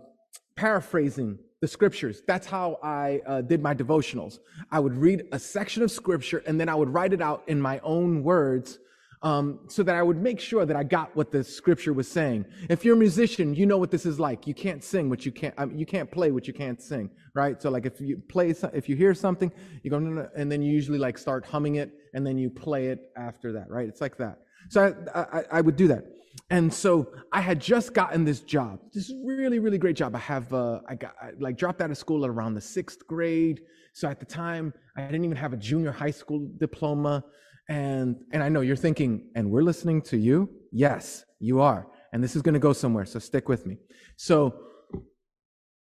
paraphrasing 0.57 1.39
the 1.61 1.67
scriptures. 1.67 2.23
That's 2.27 2.47
how 2.47 2.79
I 2.83 3.21
uh, 3.25 3.41
did 3.41 3.61
my 3.61 3.73
devotionals. 3.73 4.39
I 4.71 4.79
would 4.79 4.95
read 4.95 5.27
a 5.31 5.39
section 5.39 5.83
of 5.83 5.91
scripture 5.91 6.43
and 6.47 6.59
then 6.59 6.67
I 6.67 6.75
would 6.75 6.89
write 6.89 7.13
it 7.13 7.21
out 7.21 7.43
in 7.47 7.61
my 7.61 7.79
own 7.83 8.23
words 8.23 8.79
um, 9.23 9.59
so 9.67 9.83
that 9.83 9.95
I 9.95 10.01
would 10.01 10.17
make 10.17 10.39
sure 10.39 10.65
that 10.65 10.75
I 10.75 10.83
got 10.83 11.15
what 11.15 11.31
the 11.31 11.43
scripture 11.43 11.93
was 11.93 12.07
saying. 12.07 12.45
If 12.69 12.83
you're 12.83 12.95
a 12.95 12.99
musician, 12.99 13.53
you 13.53 13.67
know 13.67 13.77
what 13.77 13.91
this 13.91 14.07
is 14.07 14.19
like. 14.19 14.47
You 14.47 14.55
can't 14.55 14.83
sing 14.83 15.09
what 15.09 15.25
you 15.25 15.31
can't. 15.31 15.53
I 15.59 15.65
mean, 15.65 15.77
you 15.77 15.85
can't 15.85 16.09
play 16.09 16.31
what 16.31 16.47
you 16.47 16.53
can't 16.53 16.81
sing, 16.81 17.11
right? 17.35 17.61
So 17.61 17.69
like 17.69 17.85
if 17.85 18.01
you 18.01 18.17
play, 18.29 18.49
if 18.73 18.89
you 18.89 18.95
hear 18.95 19.13
something, 19.13 19.51
you 19.83 19.91
go 19.91 19.99
"No, 19.99 20.09
no," 20.09 20.29
and 20.35 20.51
then 20.51 20.63
you 20.63 20.71
usually 20.73 20.97
like 20.97 21.19
start 21.19 21.45
humming 21.45 21.75
it, 21.75 21.91
and 22.15 22.25
then 22.25 22.39
you 22.39 22.49
play 22.49 22.87
it 22.87 23.11
after 23.15 23.51
that, 23.53 23.69
right? 23.69 23.87
It's 23.87 24.01
like 24.01 24.17
that. 24.17 24.39
So 24.69 24.95
I, 25.13 25.19
I, 25.21 25.43
I 25.51 25.61
would 25.61 25.75
do 25.75 25.87
that. 25.89 26.03
And 26.51 26.71
so 26.71 27.07
I 27.31 27.39
had 27.39 27.61
just 27.61 27.93
gotten 27.93 28.25
this 28.25 28.41
job, 28.41 28.81
this 28.93 29.09
really, 29.23 29.59
really 29.59 29.77
great 29.77 29.95
job. 29.95 30.13
I 30.17 30.19
have, 30.19 30.53
uh, 30.53 30.81
I 30.85 30.95
got, 30.95 31.15
I, 31.21 31.29
like 31.39 31.57
dropped 31.57 31.81
out 31.81 31.89
of 31.89 31.97
school 31.97 32.25
at 32.25 32.29
around 32.29 32.55
the 32.55 32.61
sixth 32.61 33.07
grade. 33.07 33.61
So 33.93 34.09
at 34.09 34.19
the 34.19 34.25
time, 34.25 34.73
I 34.97 35.03
didn't 35.03 35.23
even 35.23 35.37
have 35.37 35.53
a 35.53 35.57
junior 35.57 35.93
high 35.93 36.11
school 36.11 36.51
diploma. 36.57 37.23
And, 37.69 38.17
and 38.33 38.43
I 38.43 38.49
know 38.49 38.59
you're 38.59 38.75
thinking, 38.75 39.29
and 39.33 39.49
we're 39.49 39.63
listening 39.63 40.01
to 40.03 40.17
you? 40.17 40.49
Yes, 40.73 41.23
you 41.39 41.61
are. 41.61 41.87
And 42.11 42.21
this 42.21 42.35
is 42.35 42.41
going 42.41 42.55
to 42.55 42.59
go 42.59 42.73
somewhere, 42.73 43.05
so 43.05 43.17
stick 43.17 43.47
with 43.47 43.65
me. 43.65 43.77
So 44.17 44.53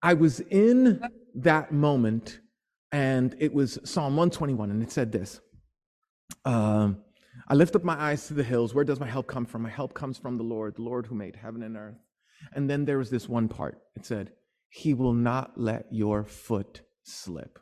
I 0.04 0.14
was 0.14 0.42
in 0.42 1.02
that 1.34 1.72
moment, 1.72 2.40
and 2.92 3.36
it 3.40 3.52
was 3.52 3.80
Psalm 3.84 4.16
121, 4.16 4.70
and 4.70 4.84
it 4.84 4.92
said 4.92 5.12
this 5.12 5.42
um, 6.46 7.02
I 7.52 7.54
lift 7.54 7.76
up 7.76 7.84
my 7.84 8.02
eyes 8.02 8.28
to 8.28 8.34
the 8.34 8.46
hills. 8.46 8.74
Where 8.74 8.86
does 8.86 9.02
my 9.02 9.08
help 9.08 9.28
come 9.28 9.46
from? 9.46 9.64
My 9.64 9.70
help 9.70 9.94
comes 9.94 10.18
from 10.18 10.38
the 10.38 10.44
Lord, 10.44 10.78
the 10.78 10.84
Lord 10.84 11.06
who 11.06 11.16
made 11.16 11.36
heaven 11.36 11.64
and 11.64 11.76
earth. 11.76 11.98
And 12.54 12.70
then 12.70 12.86
there 12.86 12.98
was 12.98 13.10
this 13.10 13.28
one 13.28 13.50
part. 13.50 13.78
It 13.98 14.06
said, 14.06 14.32
He 14.70 14.94
will 14.94 15.12
not 15.14 15.52
let 15.58 15.88
your 15.92 16.24
foot 16.24 16.80
slip. 17.04 17.60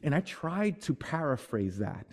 And 0.00 0.14
I 0.14 0.20
tried 0.20 0.80
to 0.82 0.94
paraphrase 0.94 1.78
that. 1.78 2.06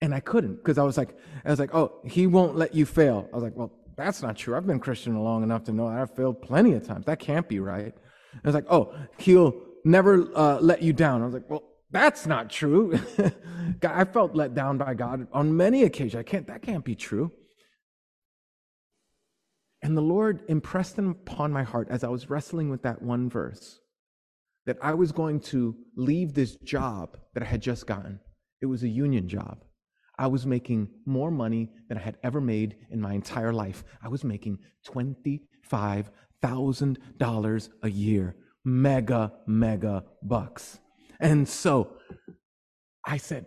And 0.00 0.14
I 0.14 0.20
couldn't 0.20 0.56
because 0.56 0.78
I 0.78 0.84
was 0.84 0.96
like, 0.96 1.18
I 1.44 1.50
was 1.50 1.58
like, 1.58 1.74
oh, 1.74 2.00
he 2.06 2.26
won't 2.26 2.56
let 2.56 2.74
you 2.74 2.86
fail. 2.86 3.28
I 3.30 3.36
was 3.36 3.44
like, 3.44 3.54
well, 3.54 3.72
that's 3.94 4.22
not 4.22 4.36
true. 4.36 4.56
I've 4.56 4.66
been 4.66 4.80
Christian 4.80 5.22
long 5.22 5.42
enough 5.42 5.64
to 5.64 5.72
know 5.72 5.90
that 5.90 5.98
I've 5.98 6.16
failed 6.16 6.40
plenty 6.40 6.72
of 6.72 6.86
times. 6.86 7.04
That 7.04 7.18
can't 7.18 7.46
be 7.46 7.60
right. 7.60 7.92
I 8.34 8.48
was 8.48 8.54
like, 8.54 8.66
oh, 8.70 8.94
he'll 9.18 9.54
never 9.84 10.30
uh, 10.34 10.60
let 10.60 10.80
you 10.82 10.94
down. 10.94 11.20
I 11.20 11.26
was 11.26 11.34
like, 11.34 11.50
well, 11.50 11.73
that's 11.94 12.26
not 12.26 12.50
true. 12.50 12.98
I 13.82 14.04
felt 14.04 14.34
let 14.34 14.54
down 14.54 14.76
by 14.78 14.94
God 14.94 15.28
on 15.32 15.56
many 15.56 15.84
occasions. 15.84 16.18
I 16.18 16.24
can't, 16.24 16.48
that 16.48 16.60
can't 16.60 16.84
be 16.84 16.96
true. 16.96 17.30
And 19.80 19.96
the 19.96 20.02
Lord 20.02 20.42
impressed 20.48 20.96
them 20.96 21.10
upon 21.10 21.52
my 21.52 21.62
heart 21.62 21.86
as 21.90 22.02
I 22.02 22.08
was 22.08 22.28
wrestling 22.28 22.68
with 22.68 22.82
that 22.82 23.00
one 23.00 23.30
verse 23.30 23.78
that 24.66 24.78
I 24.82 24.94
was 24.94 25.12
going 25.12 25.38
to 25.40 25.76
leave 25.96 26.34
this 26.34 26.56
job 26.56 27.16
that 27.34 27.44
I 27.44 27.46
had 27.46 27.62
just 27.62 27.86
gotten. 27.86 28.18
It 28.60 28.66
was 28.66 28.82
a 28.82 28.88
union 28.88 29.28
job. 29.28 29.62
I 30.18 30.26
was 30.26 30.46
making 30.46 30.88
more 31.06 31.30
money 31.30 31.70
than 31.88 31.98
I 31.98 32.00
had 32.00 32.16
ever 32.24 32.40
made 32.40 32.74
in 32.90 33.00
my 33.00 33.12
entire 33.12 33.52
life. 33.52 33.84
I 34.02 34.08
was 34.08 34.24
making 34.24 34.58
$25,000 34.88 37.68
a 37.82 37.90
year. 37.90 38.34
Mega, 38.64 39.32
mega 39.46 40.04
bucks. 40.22 40.80
And 41.20 41.48
so 41.48 41.96
I 43.04 43.16
said, 43.16 43.46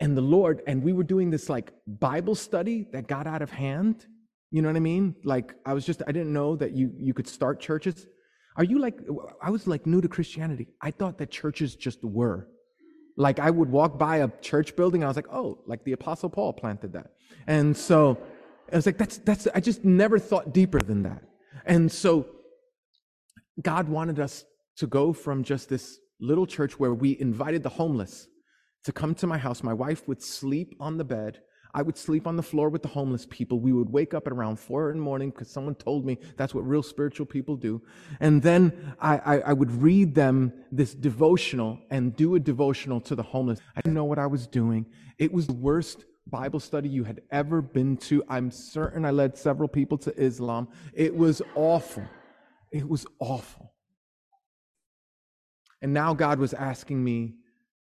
and 0.00 0.16
the 0.16 0.22
Lord, 0.22 0.62
and 0.66 0.82
we 0.82 0.92
were 0.92 1.04
doing 1.04 1.30
this 1.30 1.48
like 1.48 1.72
Bible 1.86 2.34
study 2.34 2.88
that 2.92 3.06
got 3.06 3.26
out 3.26 3.42
of 3.42 3.50
hand. 3.50 4.06
You 4.50 4.62
know 4.62 4.68
what 4.68 4.76
I 4.76 4.80
mean? 4.80 5.14
Like 5.24 5.54
I 5.64 5.72
was 5.72 5.86
just, 5.86 6.02
I 6.06 6.12
didn't 6.12 6.32
know 6.32 6.56
that 6.56 6.72
you 6.72 6.92
you 6.98 7.14
could 7.14 7.28
start 7.28 7.60
churches. 7.60 8.06
Are 8.56 8.64
you 8.64 8.78
like, 8.78 8.98
I 9.42 9.50
was 9.50 9.66
like 9.66 9.86
new 9.86 10.00
to 10.00 10.08
Christianity. 10.08 10.68
I 10.80 10.90
thought 10.90 11.18
that 11.18 11.30
churches 11.30 11.74
just 11.74 12.04
were. 12.04 12.48
Like 13.16 13.38
I 13.38 13.50
would 13.50 13.70
walk 13.70 13.98
by 13.98 14.18
a 14.18 14.28
church 14.40 14.76
building, 14.76 15.02
I 15.04 15.08
was 15.08 15.16
like, 15.16 15.32
oh, 15.32 15.58
like 15.66 15.84
the 15.84 15.92
Apostle 15.92 16.30
Paul 16.30 16.52
planted 16.52 16.92
that. 16.92 17.12
And 17.46 17.76
so 17.76 18.18
I 18.72 18.76
was 18.76 18.86
like, 18.86 18.98
that's, 18.98 19.18
that's, 19.18 19.46
I 19.54 19.60
just 19.60 19.84
never 19.84 20.18
thought 20.18 20.52
deeper 20.52 20.80
than 20.80 21.02
that. 21.04 21.22
And 21.66 21.90
so 21.90 22.26
God 23.60 23.88
wanted 23.88 24.18
us 24.18 24.44
to 24.76 24.86
go 24.86 25.12
from 25.12 25.44
just 25.44 25.68
this 25.68 25.98
little 26.20 26.46
church 26.46 26.78
where 26.78 26.94
we 26.94 27.18
invited 27.20 27.62
the 27.62 27.68
homeless 27.68 28.28
to 28.84 28.92
come 28.92 29.14
to 29.16 29.26
my 29.26 29.38
house. 29.38 29.62
My 29.62 29.72
wife 29.72 30.06
would 30.08 30.22
sleep 30.22 30.74
on 30.80 30.98
the 30.98 31.04
bed 31.04 31.40
I 31.74 31.82
would 31.82 31.98
sleep 31.98 32.28
on 32.28 32.36
the 32.36 32.42
floor 32.42 32.68
with 32.68 32.82
the 32.82 32.88
homeless 32.88 33.26
people. 33.28 33.58
We 33.58 33.72
would 33.72 33.90
wake 33.90 34.14
up 34.14 34.28
at 34.28 34.32
around 34.32 34.60
four 34.60 34.90
in 34.90 34.98
the 34.98 35.02
morning 35.02 35.30
because 35.30 35.50
someone 35.50 35.74
told 35.74 36.06
me 36.06 36.18
that's 36.36 36.54
what 36.54 36.66
real 36.66 36.84
spiritual 36.84 37.26
people 37.26 37.56
do. 37.56 37.82
And 38.20 38.40
then 38.40 38.94
I, 39.00 39.18
I, 39.18 39.38
I, 39.40 39.52
would 39.52 39.82
read 39.82 40.14
them 40.14 40.52
this 40.70 40.94
devotional 40.94 41.80
and 41.90 42.14
do 42.14 42.36
a 42.36 42.40
devotional 42.40 43.00
to 43.02 43.16
the 43.16 43.24
homeless. 43.24 43.58
I 43.76 43.80
didn't 43.80 43.94
know 43.94 44.04
what 44.04 44.20
I 44.20 44.26
was 44.28 44.46
doing. 44.46 44.86
It 45.18 45.32
was 45.32 45.48
the 45.48 45.52
worst 45.52 46.04
Bible 46.28 46.60
study 46.60 46.88
you 46.88 47.02
had 47.02 47.22
ever 47.32 47.60
been 47.60 47.96
to. 47.96 48.22
I'm 48.28 48.52
certain 48.52 49.04
I 49.04 49.10
led 49.10 49.36
several 49.36 49.68
people 49.68 49.98
to 49.98 50.16
Islam. 50.16 50.68
It 50.92 51.14
was 51.14 51.42
awful. 51.56 52.04
It 52.70 52.88
was 52.88 53.04
awful. 53.18 53.73
And 55.84 55.92
now 55.92 56.14
God 56.14 56.38
was 56.38 56.54
asking 56.54 57.04
me 57.04 57.34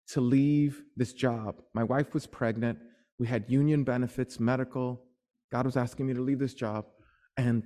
to 0.07 0.19
leave 0.19 0.81
this 0.97 1.13
job. 1.13 1.61
My 1.75 1.83
wife 1.83 2.15
was 2.15 2.25
pregnant. 2.25 2.79
We 3.19 3.27
had 3.27 3.45
union 3.47 3.83
benefits, 3.83 4.39
medical. 4.39 5.03
God 5.51 5.67
was 5.67 5.77
asking 5.77 6.07
me 6.07 6.15
to 6.15 6.21
leave 6.21 6.39
this 6.39 6.55
job 6.55 6.85
and, 7.37 7.61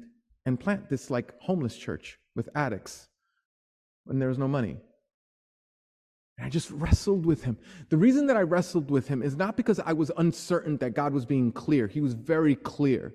and 0.46 0.60
plant 0.60 0.89
this 0.89 1.10
like 1.10 1.39
homeless 1.39 1.77
church 1.77 2.19
with 2.36 2.50
addicts 2.55 3.07
when 4.03 4.19
there 4.19 4.27
was 4.27 4.38
no 4.38 4.50
money. 4.50 4.75
And 6.38 6.46
I 6.46 6.50
just 6.50 6.72
wrestled 6.72 7.25
with 7.25 7.46
him. 7.46 7.57
The 7.88 7.96
reason 7.96 8.27
that 8.27 8.36
I 8.36 8.41
wrestled 8.41 8.91
with 8.91 9.07
him 9.07 9.24
is 9.24 9.38
not 9.38 9.55
because 9.55 9.79
I 9.79 9.93
was 9.93 10.12
uncertain 10.17 10.75
that 10.79 10.93
God 10.93 11.13
was 11.13 11.25
being 11.25 11.53
clear. 11.53 11.88
He 11.88 12.01
was 12.01 12.15
very 12.15 12.57
clear. 12.57 13.13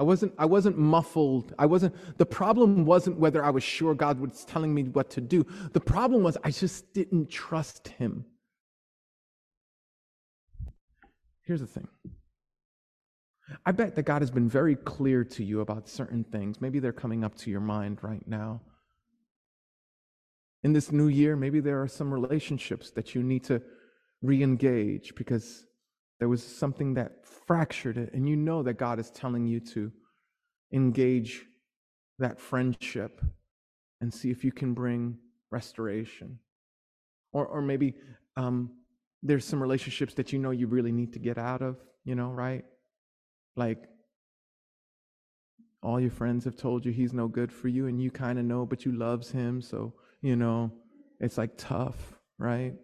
I 0.00 0.02
wasn't, 0.02 0.32
I 0.38 0.46
wasn't 0.46 0.78
muffled. 0.78 1.54
I 1.58 1.66
wasn't, 1.66 1.94
the 2.16 2.24
problem 2.24 2.86
wasn't 2.86 3.18
whether 3.18 3.44
I 3.44 3.50
was 3.50 3.62
sure 3.62 3.94
God 3.94 4.18
was 4.18 4.46
telling 4.46 4.72
me 4.72 4.84
what 4.84 5.10
to 5.10 5.20
do. 5.20 5.44
The 5.74 5.80
problem 5.80 6.22
was 6.22 6.38
I 6.42 6.50
just 6.52 6.94
didn't 6.94 7.28
trust 7.28 7.88
him. 7.88 8.24
Here's 11.42 11.60
the 11.60 11.66
thing 11.66 11.86
I 13.66 13.72
bet 13.72 13.94
that 13.96 14.04
God 14.04 14.22
has 14.22 14.30
been 14.30 14.48
very 14.48 14.74
clear 14.74 15.22
to 15.22 15.44
you 15.44 15.60
about 15.60 15.86
certain 15.86 16.24
things. 16.24 16.62
Maybe 16.62 16.78
they're 16.78 16.92
coming 16.92 17.22
up 17.22 17.34
to 17.34 17.50
your 17.50 17.60
mind 17.60 17.98
right 18.00 18.26
now. 18.26 18.62
In 20.64 20.72
this 20.72 20.90
new 20.90 21.08
year, 21.08 21.36
maybe 21.36 21.60
there 21.60 21.82
are 21.82 21.88
some 21.88 22.10
relationships 22.10 22.90
that 22.92 23.14
you 23.14 23.22
need 23.22 23.44
to 23.44 23.60
re 24.22 24.42
engage 24.42 25.14
because 25.14 25.66
there 26.20 26.28
was 26.28 26.44
something 26.44 26.94
that 26.94 27.26
fractured 27.26 27.96
it, 27.96 28.12
and 28.12 28.28
you 28.28 28.36
know 28.36 28.62
that 28.62 28.74
God 28.74 29.00
is 29.00 29.10
telling 29.10 29.46
you 29.46 29.58
to 29.60 29.90
engage 30.72 31.46
that 32.18 32.38
friendship 32.38 33.20
and 34.00 34.12
see 34.12 34.30
if 34.30 34.44
you 34.44 34.52
can 34.52 34.74
bring 34.74 35.16
restoration. 35.50 36.38
Or, 37.32 37.46
or 37.46 37.62
maybe 37.62 37.94
um, 38.36 38.70
there's 39.22 39.44
some 39.44 39.60
relationships 39.60 40.14
that 40.14 40.32
you 40.32 40.38
know 40.38 40.50
you 40.50 40.66
really 40.66 40.92
need 40.92 41.12
to 41.14 41.18
get 41.18 41.38
out 41.38 41.62
of, 41.62 41.78
you 42.04 42.14
know, 42.14 42.30
right? 42.30 42.64
Like 43.56 43.88
all 45.82 45.98
your 45.98 46.10
friends 46.10 46.44
have 46.44 46.56
told 46.56 46.84
you 46.84 46.92
he's 46.92 47.12
no 47.14 47.28
good 47.28 47.50
for 47.50 47.68
you 47.68 47.86
and 47.86 48.00
you 48.00 48.10
kind 48.10 48.38
of 48.38 48.44
know 48.44 48.66
but 48.66 48.84
you 48.84 48.92
loves 48.92 49.30
him, 49.30 49.62
so, 49.62 49.94
you 50.20 50.36
know, 50.36 50.70
it's 51.18 51.38
like 51.38 51.56
tough, 51.56 52.18
right? 52.38 52.74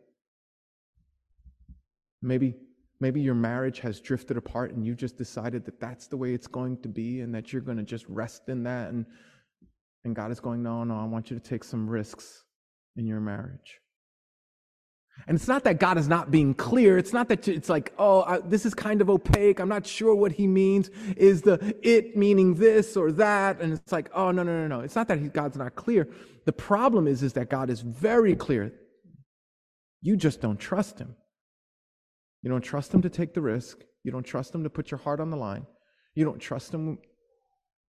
Maybe 2.22 2.56
maybe 3.00 3.20
your 3.20 3.34
marriage 3.34 3.80
has 3.80 4.00
drifted 4.00 4.36
apart 4.36 4.72
and 4.72 4.84
you 4.84 4.94
just 4.94 5.16
decided 5.16 5.64
that 5.64 5.80
that's 5.80 6.06
the 6.06 6.16
way 6.16 6.32
it's 6.32 6.46
going 6.46 6.78
to 6.82 6.88
be 6.88 7.20
and 7.20 7.34
that 7.34 7.52
you're 7.52 7.62
going 7.62 7.78
to 7.78 7.84
just 7.84 8.06
rest 8.08 8.48
in 8.48 8.62
that 8.64 8.90
and 8.90 9.06
and 10.04 10.14
God 10.14 10.30
is 10.30 10.38
going, 10.38 10.62
"No, 10.62 10.84
no, 10.84 10.96
I 10.96 11.04
want 11.04 11.30
you 11.30 11.38
to 11.38 11.42
take 11.42 11.64
some 11.64 11.90
risks 11.90 12.44
in 12.96 13.06
your 13.06 13.18
marriage." 13.18 13.80
And 15.26 15.36
it's 15.36 15.48
not 15.48 15.64
that 15.64 15.80
God 15.80 15.98
is 15.98 16.08
not 16.08 16.30
being 16.30 16.54
clear. 16.54 16.98
It's 16.98 17.12
not 17.12 17.28
that 17.28 17.48
it's 17.48 17.68
like, 17.68 17.92
oh, 17.98 18.22
I, 18.22 18.38
this 18.40 18.66
is 18.66 18.74
kind 18.74 19.00
of 19.00 19.08
opaque. 19.08 19.60
I'm 19.60 19.68
not 19.68 19.86
sure 19.86 20.14
what 20.14 20.32
he 20.32 20.46
means. 20.46 20.90
Is 21.16 21.42
the 21.42 21.74
it 21.82 22.16
meaning 22.16 22.54
this 22.54 22.96
or 22.96 23.10
that? 23.12 23.60
And 23.60 23.72
it's 23.72 23.92
like, 23.92 24.10
oh, 24.14 24.30
no, 24.30 24.42
no, 24.42 24.52
no, 24.52 24.66
no. 24.66 24.80
It's 24.80 24.94
not 24.94 25.08
that 25.08 25.18
he, 25.18 25.28
God's 25.28 25.56
not 25.56 25.74
clear. 25.74 26.08
The 26.44 26.52
problem 26.52 27.08
is, 27.08 27.22
is 27.22 27.32
that 27.32 27.48
God 27.50 27.70
is 27.70 27.80
very 27.80 28.36
clear. 28.36 28.72
You 30.02 30.16
just 30.16 30.40
don't 30.40 30.58
trust 30.58 30.98
him. 30.98 31.16
You 32.46 32.50
don't 32.52 32.60
trust 32.60 32.94
him 32.94 33.02
to 33.02 33.10
take 33.10 33.34
the 33.34 33.40
risk. 33.40 33.80
You 34.04 34.12
don't 34.12 34.22
trust 34.22 34.54
him 34.54 34.62
to 34.62 34.70
put 34.70 34.92
your 34.92 34.98
heart 34.98 35.18
on 35.18 35.30
the 35.30 35.36
line. 35.36 35.66
You 36.14 36.24
don't 36.24 36.38
trust 36.38 36.72
him 36.72 36.98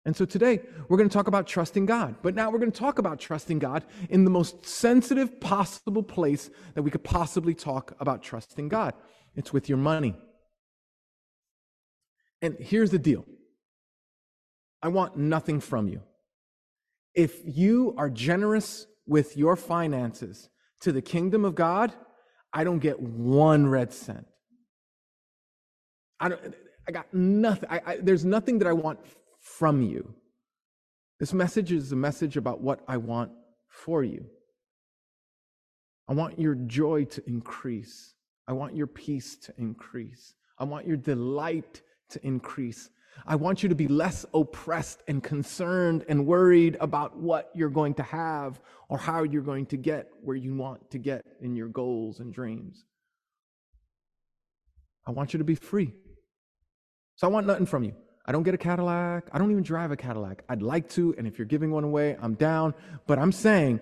and 0.04 0.14
so 0.14 0.24
today 0.24 0.60
we're 0.86 0.96
going 0.96 1.08
to 1.08 1.12
talk 1.12 1.26
about 1.26 1.48
trusting 1.48 1.86
God. 1.86 2.14
But 2.22 2.36
now 2.36 2.50
we're 2.50 2.60
going 2.60 2.70
to 2.70 2.78
talk 2.78 3.00
about 3.00 3.18
trusting 3.18 3.58
God 3.58 3.84
in 4.10 4.22
the 4.22 4.30
most 4.30 4.64
sensitive 4.64 5.40
possible 5.40 6.04
place 6.04 6.50
that 6.74 6.82
we 6.82 6.92
could 6.92 7.02
possibly 7.02 7.52
talk 7.52 7.96
about 7.98 8.22
trusting 8.22 8.68
God. 8.68 8.94
It's 9.34 9.52
with 9.52 9.68
your 9.68 9.78
money. 9.78 10.14
And 12.40 12.56
here's 12.60 12.92
the 12.92 12.98
deal 13.00 13.24
I 14.80 14.86
want 14.86 15.16
nothing 15.16 15.58
from 15.58 15.88
you. 15.88 16.02
If 17.12 17.40
you 17.44 17.92
are 17.98 18.08
generous 18.08 18.86
with 19.04 19.36
your 19.36 19.56
finances 19.56 20.48
to 20.82 20.92
the 20.92 21.02
kingdom 21.02 21.44
of 21.44 21.56
God, 21.56 21.92
I 22.52 22.62
don't 22.62 22.78
get 22.78 23.00
one 23.00 23.66
red 23.66 23.92
cent. 23.92 24.28
I, 26.24 26.28
don't, 26.30 26.54
I 26.88 26.92
got 26.92 27.12
nothing. 27.12 27.68
I, 27.70 27.80
I, 27.84 27.96
there's 27.98 28.24
nothing 28.24 28.58
that 28.60 28.66
I 28.66 28.72
want 28.72 28.98
from 29.42 29.82
you. 29.82 30.14
This 31.20 31.34
message 31.34 31.70
is 31.70 31.92
a 31.92 31.96
message 31.96 32.38
about 32.38 32.62
what 32.62 32.80
I 32.88 32.96
want 32.96 33.30
for 33.68 34.02
you. 34.02 34.24
I 36.08 36.14
want 36.14 36.38
your 36.38 36.54
joy 36.54 37.04
to 37.04 37.22
increase. 37.28 38.14
I 38.48 38.54
want 38.54 38.74
your 38.74 38.86
peace 38.86 39.36
to 39.36 39.52
increase. 39.58 40.32
I 40.58 40.64
want 40.64 40.86
your 40.86 40.96
delight 40.96 41.82
to 42.10 42.26
increase. 42.26 42.88
I 43.26 43.36
want 43.36 43.62
you 43.62 43.68
to 43.68 43.74
be 43.74 43.86
less 43.86 44.24
oppressed 44.32 45.02
and 45.06 45.22
concerned 45.22 46.06
and 46.08 46.26
worried 46.26 46.78
about 46.80 47.18
what 47.18 47.50
you're 47.54 47.68
going 47.68 47.92
to 47.94 48.02
have 48.02 48.62
or 48.88 48.96
how 48.96 49.24
you're 49.24 49.42
going 49.42 49.66
to 49.66 49.76
get 49.76 50.08
where 50.22 50.36
you 50.36 50.54
want 50.54 50.90
to 50.92 50.98
get 50.98 51.22
in 51.42 51.54
your 51.54 51.68
goals 51.68 52.20
and 52.20 52.32
dreams. 52.32 52.86
I 55.06 55.10
want 55.10 55.34
you 55.34 55.38
to 55.38 55.44
be 55.44 55.54
free. 55.54 55.92
So 57.16 57.26
I 57.26 57.30
want 57.30 57.46
nothing 57.46 57.66
from 57.66 57.84
you. 57.84 57.94
I 58.26 58.32
don't 58.32 58.42
get 58.42 58.54
a 58.54 58.58
Cadillac. 58.58 59.28
I 59.32 59.38
don't 59.38 59.50
even 59.50 59.62
drive 59.62 59.90
a 59.90 59.96
Cadillac. 59.96 60.44
I'd 60.48 60.62
like 60.62 60.88
to, 60.90 61.14
and 61.18 61.26
if 61.26 61.38
you're 61.38 61.46
giving 61.46 61.70
one 61.70 61.84
away, 61.84 62.16
I'm 62.20 62.34
down. 62.34 62.74
But 63.06 63.18
I'm 63.18 63.32
saying 63.32 63.80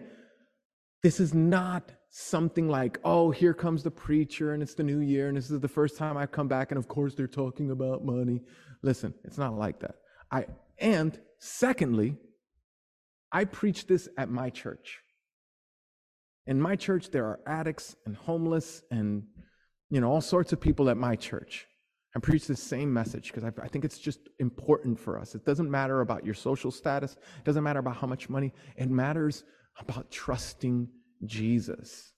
this 1.02 1.20
is 1.20 1.32
not 1.32 1.92
something 2.10 2.68
like, 2.68 2.98
oh, 3.04 3.30
here 3.30 3.54
comes 3.54 3.82
the 3.82 3.90
preacher 3.90 4.52
and 4.52 4.62
it's 4.62 4.74
the 4.74 4.82
new 4.82 5.00
year 5.00 5.28
and 5.28 5.36
this 5.36 5.50
is 5.50 5.60
the 5.60 5.68
first 5.68 5.96
time 5.96 6.16
I've 6.16 6.30
come 6.30 6.46
back 6.46 6.70
and 6.70 6.78
of 6.78 6.86
course 6.86 7.14
they're 7.14 7.26
talking 7.26 7.70
about 7.70 8.04
money. 8.04 8.42
Listen, 8.82 9.14
it's 9.24 9.38
not 9.38 9.54
like 9.54 9.80
that. 9.80 9.96
I 10.30 10.46
and 10.78 11.18
secondly, 11.38 12.16
I 13.30 13.44
preach 13.46 13.86
this 13.86 14.08
at 14.18 14.28
my 14.28 14.50
church. 14.50 15.00
In 16.46 16.60
my 16.60 16.76
church, 16.76 17.10
there 17.10 17.24
are 17.24 17.40
addicts 17.46 17.96
and 18.04 18.14
homeless 18.14 18.82
and 18.90 19.24
you 19.88 20.00
know 20.00 20.10
all 20.10 20.20
sorts 20.20 20.52
of 20.52 20.60
people 20.60 20.90
at 20.90 20.96
my 20.96 21.16
church. 21.16 21.66
I 22.14 22.20
preach 22.20 22.46
the 22.46 22.56
same 22.56 22.92
message 22.92 23.28
because 23.28 23.44
I, 23.44 23.52
I, 23.62 23.68
think 23.68 23.84
it's 23.84 23.98
just 23.98 24.28
important 24.38 25.00
for 25.00 25.18
us. 25.18 25.34
It 25.34 25.46
doesn't 25.46 25.70
matter 25.70 26.02
about 26.02 26.26
your 26.26 26.34
social 26.34 26.70
status, 26.70 27.12
it 27.12 27.44
doesn't 27.44 27.64
matter 27.64 27.78
about 27.78 27.96
how 27.96 28.06
much 28.06 28.28
money, 28.28 28.52
it 28.76 28.90
matters 28.90 29.44
about 29.78 30.10
trusting 30.10 30.88
Jesus. 31.24 32.12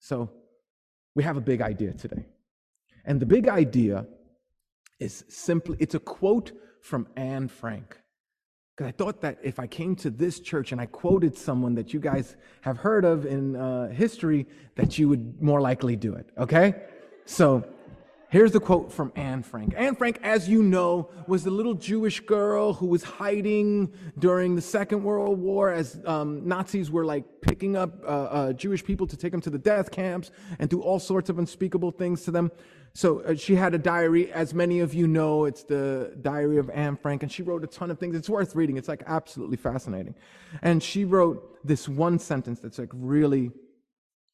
So 0.00 0.30
we 1.14 1.22
have 1.22 1.36
a 1.36 1.40
big 1.40 1.62
idea 1.62 1.92
today. 1.92 2.26
And 3.06 3.20
the 3.20 3.26
big 3.26 3.48
idea 3.48 4.06
is 4.98 5.24
simply, 5.28 5.76
it's 5.80 5.94
a 5.94 5.98
quote 5.98 6.52
from 6.82 7.08
Anne 7.16 7.48
Frank. 7.48 7.96
Because 8.76 8.88
I 8.88 8.92
thought 8.92 9.20
that 9.22 9.38
if 9.42 9.58
I 9.58 9.66
came 9.66 9.96
to 9.96 10.10
this 10.10 10.40
church 10.40 10.72
and 10.72 10.80
I 10.80 10.86
quoted 10.86 11.36
someone 11.36 11.74
that 11.74 11.92
you 11.92 12.00
guys 12.00 12.36
have 12.62 12.78
heard 12.78 13.04
of 13.04 13.26
in 13.26 13.56
uh, 13.56 13.88
history, 13.88 14.46
that 14.76 14.98
you 14.98 15.08
would 15.08 15.40
more 15.40 15.60
likely 15.60 15.96
do 15.96 16.14
it, 16.14 16.30
okay? 16.38 16.74
So 17.24 17.64
Here's 18.30 18.52
the 18.52 18.60
quote 18.60 18.92
from 18.92 19.10
Anne 19.16 19.42
Frank. 19.42 19.74
Anne 19.76 19.96
Frank, 19.96 20.20
as 20.22 20.48
you 20.48 20.62
know, 20.62 21.10
was 21.26 21.42
the 21.42 21.50
little 21.50 21.74
Jewish 21.74 22.20
girl 22.20 22.72
who 22.72 22.86
was 22.86 23.02
hiding 23.02 23.92
during 24.20 24.54
the 24.54 24.62
Second 24.62 25.02
World 25.02 25.40
War 25.40 25.72
as 25.72 26.00
um, 26.06 26.46
Nazis 26.46 26.92
were 26.92 27.04
like 27.04 27.24
picking 27.40 27.74
up 27.74 28.04
uh, 28.04 28.06
uh, 28.06 28.52
Jewish 28.52 28.84
people 28.84 29.08
to 29.08 29.16
take 29.16 29.32
them 29.32 29.40
to 29.40 29.50
the 29.50 29.58
death 29.58 29.90
camps 29.90 30.30
and 30.60 30.70
do 30.70 30.80
all 30.80 31.00
sorts 31.00 31.28
of 31.28 31.40
unspeakable 31.40 31.90
things 31.90 32.22
to 32.22 32.30
them. 32.30 32.52
So 32.94 33.18
uh, 33.22 33.34
she 33.34 33.56
had 33.56 33.74
a 33.74 33.78
diary, 33.78 34.32
as 34.32 34.54
many 34.54 34.78
of 34.78 34.94
you 34.94 35.08
know, 35.08 35.44
it's 35.44 35.64
the 35.64 36.16
diary 36.22 36.58
of 36.58 36.70
Anne 36.70 36.96
Frank, 36.96 37.24
and 37.24 37.32
she 37.32 37.42
wrote 37.42 37.64
a 37.64 37.66
ton 37.66 37.90
of 37.90 37.98
things. 37.98 38.14
It's 38.14 38.30
worth 38.30 38.54
reading. 38.54 38.76
It's 38.76 38.88
like 38.88 39.02
absolutely 39.08 39.56
fascinating. 39.56 40.14
And 40.62 40.80
she 40.80 41.04
wrote 41.04 41.66
this 41.66 41.88
one 41.88 42.20
sentence 42.20 42.60
that's 42.60 42.78
like 42.78 42.90
really 42.92 43.50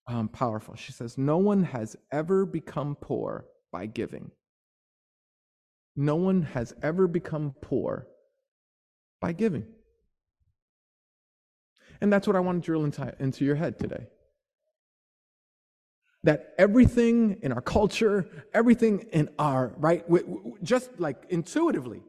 um, 0.07 0.29
powerful. 0.29 0.75
She 0.75 0.93
says, 0.93 1.17
No 1.17 1.39
one 1.39 1.65
has 1.65 1.97
ever 2.13 2.45
become 2.45 2.95
poor 3.01 3.47
by 3.77 3.85
giving. 3.85 4.31
No 5.97 6.17
one 6.17 6.41
has 6.57 6.73
ever 6.83 7.07
become 7.07 7.55
poor 7.61 8.07
by 9.21 9.33
giving. 9.33 9.67
And 12.01 12.11
that's 12.11 12.27
what 12.27 12.37
I 12.37 12.41
want 12.41 12.63
to 12.63 12.67
drill 12.67 12.85
into, 12.85 13.45
your 13.45 13.55
head 13.57 13.79
today. 13.79 14.07
That 16.23 16.55
everything 16.57 17.39
in 17.43 17.53
our 17.53 17.61
culture, 17.61 18.27
everything 18.55 19.01
in 19.13 19.29
our, 19.39 19.75
right, 19.77 20.03
just 20.63 20.99
like 20.99 21.27
intuitively, 21.29 22.01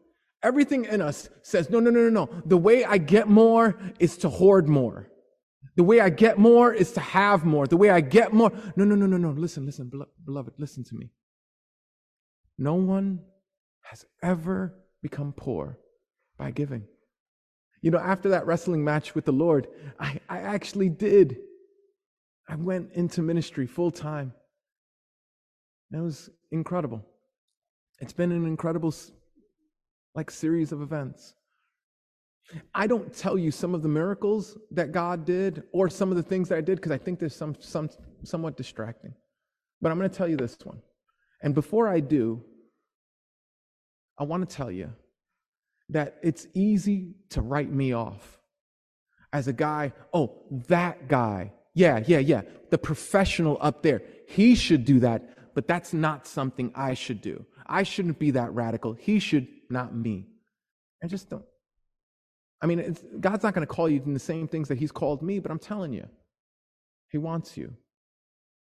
everything 0.42 0.86
in 0.86 1.02
us 1.02 1.28
says, 1.42 1.70
no, 1.70 1.82
no, 1.82 1.90
no, 1.90 2.00
no, 2.08 2.10
no. 2.10 2.42
The 2.46 2.58
way 2.58 2.86
I 2.86 2.98
get 2.98 3.28
more 3.28 3.78
is 4.00 4.16
to 4.20 4.30
hoard 4.30 4.70
more. 4.70 5.10
The 5.76 5.84
way 5.84 6.00
I 6.00 6.12
get 6.12 6.38
more 6.38 6.74
is 6.74 6.94
to 6.94 7.02
have 7.02 7.44
more. 7.44 7.68
The 7.68 7.76
way 7.76 7.90
I 7.90 8.00
get 8.00 8.32
more. 8.32 8.52
No, 8.78 8.86
no, 8.86 8.96
no, 8.96 9.06
no, 9.06 9.18
no. 9.18 9.32
Listen, 9.32 9.66
listen, 9.66 9.92
beloved, 10.26 10.54
listen 10.58 10.86
to 10.86 10.96
me. 10.96 11.12
No 12.58 12.76
one 12.76 13.22
has 13.84 14.06
ever 14.24 14.74
become 15.02 15.34
poor 15.34 15.78
by 16.38 16.52
giving. 16.52 16.84
You 17.82 17.92
know, 17.92 18.00
after 18.00 18.30
that 18.30 18.46
wrestling 18.46 18.84
match 18.84 19.16
with 19.16 19.26
the 19.26 19.32
Lord, 19.32 19.68
I, 20.00 20.20
I 20.27 20.40
actually 20.40 20.90
did. 20.90 21.38
I 22.50 22.55
went 22.55 22.92
into 22.94 23.22
ministry 23.22 23.68
full 23.68 23.92
time. 23.92 24.34
It 25.94 26.01
was 26.01 26.29
incredible. 26.51 27.05
It's 28.00 28.14
been 28.14 28.31
an 28.31 28.46
incredible 28.46 28.94
like 30.16 30.31
series 30.31 30.72
of 30.72 30.81
events. 30.81 31.36
I 32.74 32.88
don't 32.88 33.14
tell 33.14 33.38
you 33.38 33.51
some 33.51 33.75
of 33.75 33.84
the 33.84 33.90
miracles 33.90 34.58
that 34.72 34.92
God 34.92 35.25
did 35.25 35.64
or 35.74 35.90
some 35.90 36.12
of 36.12 36.18
the 36.18 36.24
things 36.24 36.50
that 36.50 36.58
I 36.58 36.62
did 36.62 36.77
because 36.77 36.92
I 36.92 36.98
think 36.98 37.20
there's 37.20 37.36
some, 37.36 37.55
some 37.60 37.90
somewhat 38.24 38.55
distracting. 38.55 39.14
But 39.81 39.92
I'm 39.92 39.98
going 39.98 40.10
to 40.10 40.16
tell 40.16 40.27
you 40.27 40.38
this 40.38 40.58
one. 40.64 40.81
And 41.44 41.53
before 41.53 41.88
I 41.88 42.00
do, 42.00 42.44
I 44.18 44.24
want 44.24 44.48
to 44.48 44.56
tell 44.56 44.72
you 44.72 44.92
that 45.90 46.18
it's 46.22 46.48
easy 46.53 47.16
to 47.30 47.42
write 47.42 47.72
me 47.72 47.94
off 47.94 48.40
as 49.34 49.48
a 49.48 49.53
guy, 49.53 49.94
oh, 50.14 50.34
that 50.68 51.08
guy. 51.08 51.53
Yeah, 51.74 52.03
yeah, 52.06 52.20
yeah. 52.20 52.42
The 52.72 52.77
professional 52.77 53.58
up 53.62 53.84
there. 53.84 54.01
He 54.27 54.56
should 54.56 54.84
do 54.84 55.00
that, 55.01 55.53
but 55.53 55.68
that's 55.68 55.94
not 55.94 56.25
something 56.25 56.72
I 56.75 56.94
should 56.94 57.22
do. 57.22 57.46
I 57.66 57.84
shouldn't 57.84 58.20
be 58.20 58.32
that 58.32 58.53
radical. 58.53 58.94
He 58.94 59.20
should, 59.20 59.48
not 59.70 59.96
me. 59.96 60.27
I 61.03 61.08
just 61.08 61.30
don't. 61.30 61.46
I 62.62 62.66
mean, 62.66 62.98
God's 63.20 63.44
not 63.44 63.53
going 63.53 63.68
to 63.68 63.74
call 63.74 63.88
you 63.88 64.01
in 64.03 64.14
the 64.14 64.20
same 64.20 64.48
things 64.48 64.68
that 64.70 64.80
He's 64.80 64.92
called 64.92 65.22
me, 65.22 65.40
but 65.40 65.51
I'm 65.51 65.60
telling 65.60 65.94
you, 65.94 66.08
He 67.10 67.18
wants 67.18 67.56
you. 67.56 67.74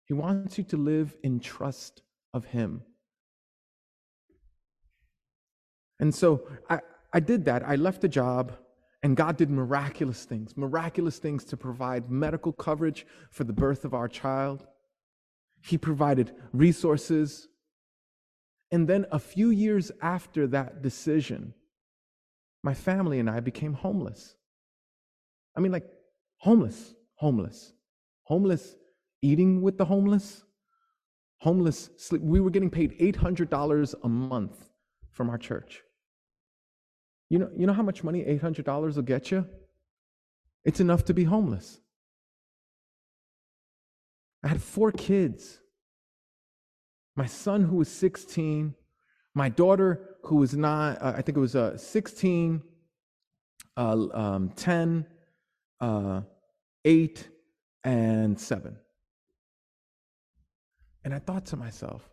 He 0.07 0.15
wants 0.15 0.57
you 0.57 0.65
to 0.65 0.77
live 0.77 1.15
in 1.23 1.41
trust 1.41 2.03
of 2.33 2.47
Him. 2.47 2.83
And 6.05 6.15
so 6.15 6.47
I, 6.69 6.81
I 7.15 7.21
did 7.21 7.47
that. 7.47 7.67
I 7.67 7.77
left 7.77 8.03
the 8.03 8.11
job, 8.11 8.53
and 9.03 9.17
God 9.17 9.39
did 9.39 9.49
miraculous 9.49 10.27
things, 10.27 10.55
miraculous 10.55 11.17
things 11.17 11.47
to 11.47 11.57
provide 11.57 12.11
medical 12.11 12.53
coverage 12.53 13.07
for 13.31 13.45
the 13.45 13.55
birth 13.55 13.87
of 13.87 13.95
our 13.95 14.07
child. 14.07 14.67
He 15.63 15.79
provided 15.79 16.33
resources. 16.53 17.49
And 18.71 18.87
then 18.87 19.07
a 19.13 19.19
few 19.19 19.49
years 19.49 19.91
after 20.03 20.47
that 20.49 20.83
decision, 20.83 21.55
my 22.63 22.75
family 22.75 23.19
and 23.19 23.31
I 23.31 23.41
became 23.41 23.73
homeless. 23.73 24.37
I 25.57 25.61
mean, 25.61 25.73
like, 25.73 25.89
homeless, 26.37 26.93
homeless, 27.15 27.73
homeless, 28.25 28.77
eating 29.23 29.63
with 29.63 29.79
the 29.79 29.87
homeless, 29.87 30.45
homeless 31.39 31.89
sleep. 31.97 32.21
We 32.21 32.41
were 32.41 32.51
getting 32.51 32.69
paid 32.69 32.99
$800 32.99 33.95
a 34.05 34.09
month 34.11 34.69
from 35.11 35.31
our 35.31 35.39
church. 35.39 35.84
You 37.31 37.39
know, 37.39 37.51
you 37.57 37.67
know 37.67 37.73
how 37.73 37.83
much 37.83 38.05
money 38.05 38.23
$800 38.23 38.97
will 38.97 39.03
get 39.03 39.31
you? 39.31 39.47
It's 40.65 40.81
enough 40.81 41.05
to 41.07 41.15
be 41.15 41.25
homeless. 41.25 41.81
I 44.43 44.49
had 44.49 44.63
four 44.63 44.93
kids. 44.93 45.61
My 47.17 47.27
son, 47.27 47.63
who 47.63 47.77
was 47.77 47.89
16, 47.89 48.75
my 49.35 49.49
daughter, 49.49 50.17
who 50.25 50.37
was 50.37 50.55
not, 50.55 51.01
uh, 51.01 51.15
I 51.17 51.23
think 51.23 51.37
it 51.37 51.41
was 51.41 51.57
uh, 51.57 51.77
16, 51.77 52.63
uh, 53.77 54.07
um, 54.13 54.51
10, 54.57 55.07
uh, 55.81 56.23
8, 56.85 57.29
and 57.85 58.39
7. 58.39 58.77
And 61.05 61.15
I 61.15 61.19
thought 61.19 61.47
to 61.47 61.57
myself, 61.57 62.09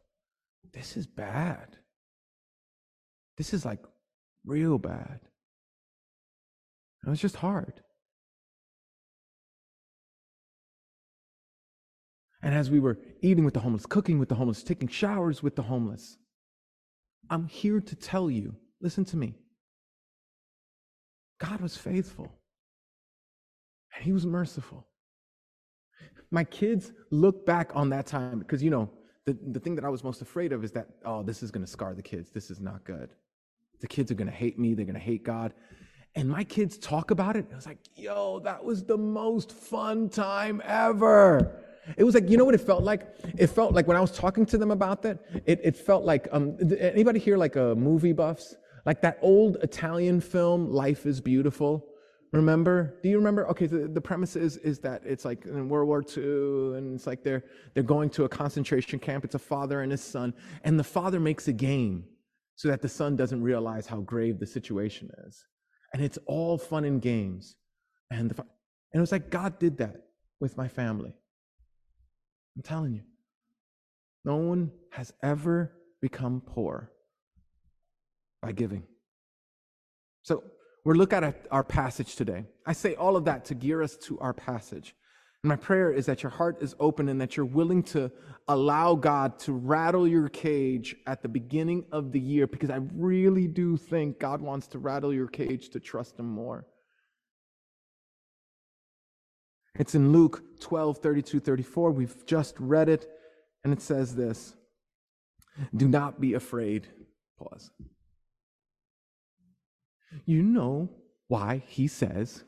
this 0.73 0.97
is 0.97 1.07
bad. 1.07 1.77
This 3.37 3.53
is 3.53 3.65
like 3.65 3.79
real 4.45 4.77
bad. 4.77 5.19
It 7.05 7.09
was 7.09 7.19
just 7.19 7.37
hard. 7.37 7.81
And 12.43 12.55
as 12.55 12.71
we 12.71 12.79
were 12.79 12.97
eating 13.21 13.45
with 13.45 13.53
the 13.53 13.59
homeless, 13.59 13.85
cooking 13.85 14.17
with 14.17 14.29
the 14.29 14.35
homeless, 14.35 14.63
taking 14.63 14.87
showers 14.87 15.43
with 15.43 15.55
the 15.55 15.61
homeless, 15.61 16.17
I'm 17.29 17.47
here 17.47 17.79
to 17.79 17.95
tell 17.95 18.29
you 18.29 18.55
listen 18.81 19.05
to 19.05 19.17
me. 19.17 19.35
God 21.39 21.61
was 21.61 21.77
faithful, 21.77 22.31
and 23.95 24.03
He 24.03 24.11
was 24.11 24.25
merciful. 24.25 24.87
My 26.31 26.43
kids 26.43 26.91
look 27.11 27.45
back 27.45 27.71
on 27.75 27.89
that 27.89 28.07
time 28.07 28.39
because, 28.39 28.63
you 28.63 28.69
know, 28.69 28.89
the, 29.25 29.37
the 29.51 29.59
thing 29.59 29.75
that 29.75 29.85
I 29.85 29.89
was 29.89 30.03
most 30.03 30.21
afraid 30.21 30.51
of 30.51 30.63
is 30.63 30.71
that, 30.71 30.87
oh, 31.05 31.23
this 31.23 31.43
is 31.43 31.51
going 31.51 31.65
to 31.65 31.71
scar 31.71 31.93
the 31.93 32.01
kids. 32.01 32.31
This 32.31 32.49
is 32.49 32.59
not 32.59 32.83
good. 32.85 33.09
The 33.81 33.87
kids 33.87 34.11
are 34.11 34.15
going 34.15 34.29
to 34.29 34.35
hate 34.35 34.57
me. 34.57 34.73
They're 34.73 34.85
going 34.85 34.95
to 34.95 34.99
hate 34.99 35.23
God. 35.23 35.53
And 36.15 36.29
my 36.29 36.43
kids 36.43 36.77
talk 36.77 37.11
about 37.11 37.35
it. 37.35 37.45
I 37.51 37.55
was 37.55 37.65
like, 37.65 37.79
yo, 37.95 38.39
that 38.39 38.63
was 38.63 38.83
the 38.83 38.97
most 38.97 39.51
fun 39.51 40.09
time 40.09 40.61
ever. 40.65 41.63
It 41.97 42.03
was 42.03 42.13
like, 42.13 42.29
you 42.29 42.37
know 42.37 42.45
what 42.45 42.53
it 42.53 42.61
felt 42.61 42.83
like? 42.83 43.07
It 43.37 43.47
felt 43.47 43.73
like 43.73 43.87
when 43.87 43.97
I 43.97 44.01
was 44.01 44.11
talking 44.11 44.45
to 44.47 44.57
them 44.57 44.71
about 44.71 45.01
that, 45.03 45.19
it, 45.45 45.61
it 45.63 45.75
felt 45.75 46.03
like, 46.03 46.27
um, 46.31 46.57
anybody 46.79 47.19
here 47.19 47.37
like 47.37 47.55
a 47.55 47.75
movie 47.75 48.13
buffs? 48.13 48.55
Like 48.85 49.01
that 49.01 49.19
old 49.21 49.57
Italian 49.61 50.21
film, 50.21 50.69
Life 50.69 51.05
is 51.05 51.21
Beautiful, 51.21 51.87
Remember? 52.31 52.97
Do 53.03 53.09
you 53.09 53.17
remember? 53.17 53.45
Okay, 53.49 53.65
the, 53.65 53.89
the 53.89 53.99
premise 53.99 54.37
is, 54.37 54.55
is 54.57 54.79
that 54.79 55.01
it's 55.05 55.25
like 55.25 55.45
in 55.45 55.67
World 55.67 55.87
War 55.89 56.01
II, 56.01 56.77
and 56.77 56.95
it's 56.95 57.05
like 57.05 57.23
they're, 57.23 57.43
they're 57.73 57.83
going 57.83 58.09
to 58.11 58.23
a 58.23 58.29
concentration 58.29 58.99
camp. 58.99 59.25
It's 59.25 59.35
a 59.35 59.39
father 59.39 59.81
and 59.81 59.91
his 59.91 60.01
son, 60.01 60.33
and 60.63 60.79
the 60.79 60.83
father 60.83 61.19
makes 61.19 61.49
a 61.49 61.53
game 61.53 62.05
so 62.55 62.67
that 62.67 62.81
the 62.81 62.89
son 62.89 63.15
doesn't 63.15 63.41
realize 63.41 63.87
how 63.87 64.01
grave 64.01 64.39
the 64.39 64.45
situation 64.45 65.09
is. 65.27 65.45
And 65.93 66.03
it's 66.03 66.19
all 66.25 66.57
fun 66.57 66.85
and 66.85 67.01
games. 67.01 67.55
And, 68.11 68.29
the, 68.29 68.41
and 68.41 68.47
it 68.93 68.99
was 68.99 69.11
like 69.11 69.29
God 69.29 69.59
did 69.59 69.77
that 69.77 69.95
with 70.39 70.57
my 70.57 70.67
family. 70.67 71.13
I'm 72.55 72.63
telling 72.63 72.93
you, 72.93 73.01
no 74.25 74.35
one 74.35 74.71
has 74.91 75.13
ever 75.23 75.73
become 76.01 76.41
poor 76.45 76.91
by 78.41 78.51
giving. 78.51 78.83
So 80.23 80.43
we're 80.83 80.95
looking 80.95 81.23
at 81.23 81.45
our 81.51 81.63
passage 81.63 82.15
today. 82.15 82.45
I 82.65 82.73
say 82.73 82.95
all 82.95 83.15
of 83.15 83.25
that 83.25 83.45
to 83.45 83.55
gear 83.55 83.81
us 83.81 83.95
to 83.97 84.19
our 84.19 84.33
passage. 84.33 84.95
My 85.43 85.55
prayer 85.55 85.91
is 85.91 86.05
that 86.05 86.21
your 86.21 86.29
heart 86.29 86.61
is 86.61 86.75
open 86.79 87.09
and 87.09 87.19
that 87.19 87.35
you're 87.35 87.45
willing 87.45 87.81
to 87.83 88.11
allow 88.47 88.93
God 88.93 89.39
to 89.39 89.53
rattle 89.53 90.07
your 90.07 90.29
cage 90.29 90.95
at 91.07 91.23
the 91.23 91.29
beginning 91.29 91.85
of 91.91 92.11
the 92.11 92.19
year 92.19 92.45
because 92.45 92.69
I 92.69 92.79
really 92.93 93.47
do 93.47 93.75
think 93.75 94.19
God 94.19 94.39
wants 94.39 94.67
to 94.67 94.79
rattle 94.79 95.11
your 95.11 95.27
cage 95.27 95.69
to 95.69 95.79
trust 95.79 96.19
Him 96.19 96.27
more. 96.27 96.67
It's 99.75 99.95
in 99.95 100.11
Luke 100.11 100.59
12, 100.59 100.99
32, 100.99 101.39
34. 101.39 101.91
We've 101.91 102.25
just 102.27 102.55
read 102.59 102.87
it, 102.87 103.09
and 103.63 103.73
it 103.73 103.81
says 103.81 104.15
this 104.15 104.55
Do 105.75 105.87
not 105.87 106.21
be 106.21 106.35
afraid. 106.35 106.87
Pause. 107.39 107.71
You 110.25 110.43
know 110.43 110.89
why 111.29 111.63
he 111.65 111.87
says, 111.87 112.43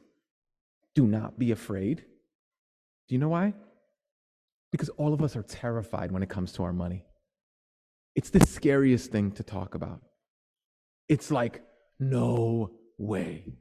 Do 0.94 1.08
not 1.08 1.40
be 1.40 1.52
afraid. 1.52 2.06
Do 3.08 3.16
you 3.16 3.20
know 3.20 3.30
why? 3.30 3.54
Because 4.72 4.90
all 4.90 5.14
of 5.14 5.22
us 5.22 5.36
are 5.36 5.44
terrified 5.44 6.12
when 6.12 6.24
it 6.24 6.30
comes 6.30 6.52
to 6.54 6.64
our 6.64 6.74
money. 6.74 7.04
It's 8.16 8.30
the 8.30 8.46
scariest 8.46 9.12
thing 9.12 9.32
to 9.34 9.44
talk 9.44 9.76
about. 9.76 10.02
It's 11.10 11.32
like, 11.32 11.64
no 12.00 12.72
way. 12.98 13.54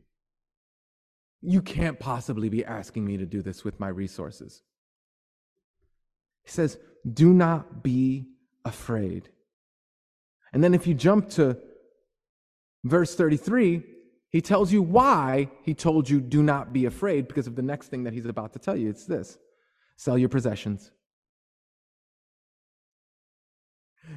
You 1.41 1.61
can't 1.61 1.99
possibly 1.99 2.49
be 2.49 2.65
asking 2.65 3.05
me 3.05 3.17
to 3.17 3.27
do 3.27 3.43
this 3.43 3.65
with 3.65 3.81
my 3.81 3.89
resources. 3.89 4.63
He 6.45 6.51
says, 6.51 6.79
do 7.11 7.33
not 7.33 7.83
be 7.83 8.29
afraid. 8.65 9.29
And 10.53 10.63
then 10.63 10.75
if 10.75 10.87
you 10.87 10.95
jump 10.95 11.31
to 11.31 11.59
verse 12.85 13.15
33, 13.15 13.83
he 14.33 14.40
tells 14.40 14.73
you 14.73 14.83
why 14.83 15.51
he 15.62 15.75
told 15.75 16.09
you, 16.11 16.21
do 16.21 16.42
not 16.42 16.73
be 16.73 16.87
afraid, 16.87 17.29
because 17.29 17.47
of 17.47 17.55
the 17.55 17.62
next 17.62 17.88
thing 17.88 18.05
that 18.05 18.12
he's 18.12 18.27
about 18.27 18.55
to 18.55 18.59
tell 18.59 18.77
you. 18.77 18.88
It's 18.88 19.05
this 19.05 19.38
sell 19.97 20.18
your 20.18 20.31
possessions. 20.31 20.90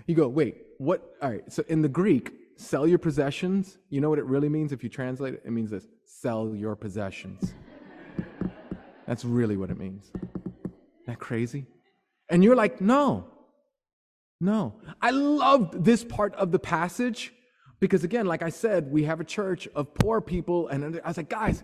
You 0.08 0.15
go, 0.15 0.28
wait, 0.28 0.56
what? 0.80 1.04
All 1.21 1.30
right, 1.30 1.51
so 1.51 1.63
in 1.67 1.82
the 1.82 1.89
Greek, 1.89 2.32
sell 2.58 2.88
your 2.88 2.97
possessions, 2.97 3.78
you 3.89 4.01
know 4.01 4.10
what 4.10 4.17
it 4.17 4.25
really 4.25 4.49
means 4.49 4.71
if 4.71 4.84
you 4.84 4.89
translate 4.89 5.34
it? 5.36 5.43
It 5.45 5.51
means 5.51 5.69
this 5.69 5.86
sell 6.06 6.56
your 6.56 6.75
possessions. 6.75 7.54
That's 9.06 9.25
really 9.25 9.58
what 9.58 9.69
it 9.69 9.78
means. 9.78 10.10
Isn't 10.15 11.08
that 11.08 11.19
crazy? 11.19 11.67
And 12.30 12.43
you're 12.43 12.56
like, 12.56 12.82
no, 12.82 13.28
no. 14.41 14.82
I 15.01 15.12
loved 15.12 15.84
this 15.84 16.04
part 16.04 16.34
of 16.36 16.51
the 16.51 16.60
passage 16.60 17.34
because 17.80 18.04
again, 18.04 18.26
like 18.26 18.42
I 18.42 18.50
said, 18.50 18.92
we 18.92 19.04
have 19.04 19.20
a 19.20 19.24
church 19.24 19.68
of 19.76 19.94
poor 19.94 20.22
people, 20.22 20.68
and 20.70 21.00
I 21.04 21.08
was 21.08 21.18
like, 21.18 21.30
guys, 21.30 21.64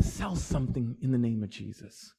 sell 0.00 0.36
something 0.36 0.96
in 1.02 1.12
the 1.12 1.18
name 1.18 1.42
of 1.42 1.50
Jesus. 1.50 2.14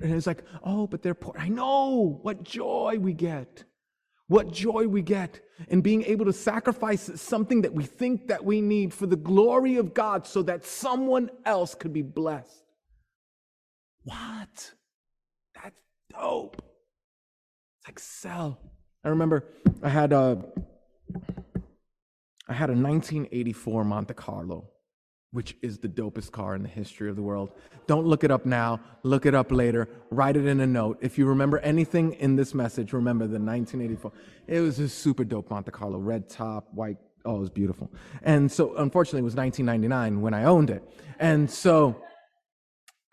And 0.00 0.14
it's 0.14 0.26
like, 0.26 0.42
oh, 0.62 0.86
but 0.86 1.02
they're 1.02 1.14
poor. 1.14 1.34
I 1.38 1.48
know 1.48 2.18
what 2.22 2.42
joy 2.42 2.96
we 2.98 3.12
get. 3.12 3.64
What 4.26 4.50
joy 4.50 4.88
we 4.88 5.02
get 5.02 5.40
in 5.68 5.82
being 5.82 6.02
able 6.04 6.24
to 6.24 6.32
sacrifice 6.32 7.10
something 7.20 7.60
that 7.62 7.74
we 7.74 7.84
think 7.84 8.28
that 8.28 8.42
we 8.42 8.62
need 8.62 8.94
for 8.94 9.06
the 9.06 9.16
glory 9.16 9.76
of 9.76 9.92
God 9.92 10.26
so 10.26 10.42
that 10.42 10.64
someone 10.64 11.30
else 11.44 11.74
could 11.74 11.92
be 11.92 12.00
blessed. 12.00 12.64
What? 14.04 14.72
That's 15.62 15.76
dope. 16.10 16.56
It's 16.56 17.88
like 17.88 17.98
sell. 17.98 18.58
I 19.04 19.10
remember 19.10 19.44
I 19.82 19.90
had 19.90 20.14
a 20.14 20.42
I 22.48 22.52
had 22.52 22.68
a 22.68 22.74
1984 22.74 23.84
Monte 23.84 24.14
Carlo, 24.14 24.68
which 25.32 25.56
is 25.62 25.78
the 25.78 25.88
dopest 25.88 26.30
car 26.30 26.54
in 26.54 26.62
the 26.62 26.68
history 26.68 27.08
of 27.08 27.16
the 27.16 27.22
world. 27.22 27.50
Don't 27.86 28.06
look 28.06 28.22
it 28.22 28.30
up 28.30 28.44
now, 28.44 28.80
look 29.02 29.24
it 29.24 29.34
up 29.34 29.50
later, 29.50 29.88
write 30.10 30.36
it 30.36 30.46
in 30.46 30.60
a 30.60 30.66
note. 30.66 30.98
If 31.00 31.16
you 31.16 31.26
remember 31.26 31.58
anything 31.60 32.12
in 32.14 32.36
this 32.36 32.54
message, 32.54 32.92
remember 32.92 33.24
the 33.24 33.40
1984. 33.40 34.12
It 34.46 34.60
was 34.60 34.78
a 34.78 34.88
super 34.88 35.24
dope 35.24 35.50
Monte 35.50 35.70
Carlo, 35.70 35.98
red 35.98 36.28
top, 36.28 36.68
white. 36.72 36.98
Oh, 37.24 37.36
it 37.36 37.40
was 37.40 37.50
beautiful. 37.50 37.90
And 38.22 38.52
so, 38.52 38.76
unfortunately, 38.76 39.20
it 39.20 39.24
was 39.24 39.34
1999 39.34 40.20
when 40.20 40.34
I 40.34 40.44
owned 40.44 40.68
it. 40.68 40.82
And 41.18 41.50
so, 41.50 42.02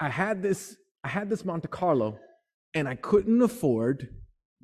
I 0.02 0.10
had 0.10 0.42
this, 0.42 0.76
I 1.06 1.08
had 1.08 1.30
this 1.30 1.46
Monte 1.46 1.70
Carlo, 1.70 2.20
and 2.74 2.90
I 2.90 2.96
couldn't 2.96 3.42
afford 3.42 4.10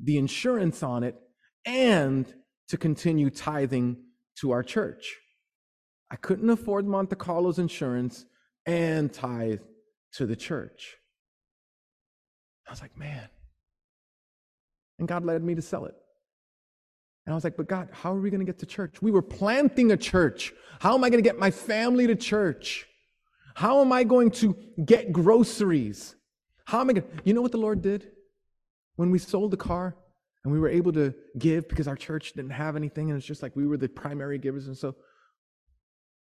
the 0.01 0.17
insurance 0.17 0.84
on 0.84 1.03
it 1.03 1.15
and 1.65 2.34
to 2.67 2.77
continue 2.77 3.30
tithing 3.30 3.97
to 4.41 4.52
our 4.52 4.63
church. 4.63 5.17
I 6.10 6.15
couldn't 6.15 6.50
afford 6.50 6.88
Monte 6.88 7.15
Carlo's 7.15 7.60
insurance 7.60 8.26
and 8.65 9.12
tithe 9.12 9.62
to 10.13 10.26
the 10.26 10.36
church. 10.36 10.95
I 12.67 12.71
was 12.71 12.82
like, 12.82 12.97
man. 12.97 13.28
And 15.00 15.08
God 15.08 15.26
led 15.26 15.43
me 15.43 15.56
to 15.56 15.62
sell 15.62 15.86
it. 15.86 15.95
And 17.26 17.34
I 17.34 17.36
was 17.36 17.43
like, 17.43 17.58
but 17.58 17.67
God, 17.67 17.89
how 17.91 18.13
are 18.13 18.19
we 18.19 18.30
going 18.30 18.39
to 18.39 18.45
get 18.45 18.60
to 18.60 18.65
church? 18.65 19.02
We 19.02 19.12
were 19.12 19.21
planting 19.21 19.91
a 19.91 19.97
church. 19.97 20.54
How 20.80 20.95
am 20.95 21.04
I 21.04 21.10
going 21.10 21.21
to 21.21 21.28
get 21.28 21.38
my 21.38 21.52
family 21.52 22.08
to 22.08 22.15
church? 22.15 22.88
How 23.56 23.82
am 23.82 23.91
I 23.91 24.04
going 24.04 24.32
to 24.32 24.56
get 24.86 25.12
groceries? 25.12 26.15
How 26.65 26.82
am 26.82 26.89
I 26.89 26.93
going 26.93 27.08
to? 27.08 27.23
You 27.26 27.34
know 27.34 27.41
what 27.41 27.52
the 27.52 27.58
Lord 27.58 27.82
did? 27.82 28.12
When 28.95 29.12
we 29.12 29.19
sold 29.19 29.52
the 29.52 29.58
car, 29.58 29.97
and 30.43 30.54
we 30.54 30.60
were 30.60 30.69
able 30.69 30.93
to 30.93 31.13
give 31.38 31.67
because 31.67 31.88
our 31.88 31.95
church 31.95 32.34
didn't 32.34 32.52
have 32.52 32.76
anything, 32.76 33.10
and 33.10 33.17
it's 33.17 33.26
just 33.26 33.43
like 33.43 33.56
we 33.56 33.67
were 33.67 33.78
the 33.78 33.89
primary 33.89 34.38
givers. 34.38 34.67
And 34.67 34.78
so, 34.78 34.95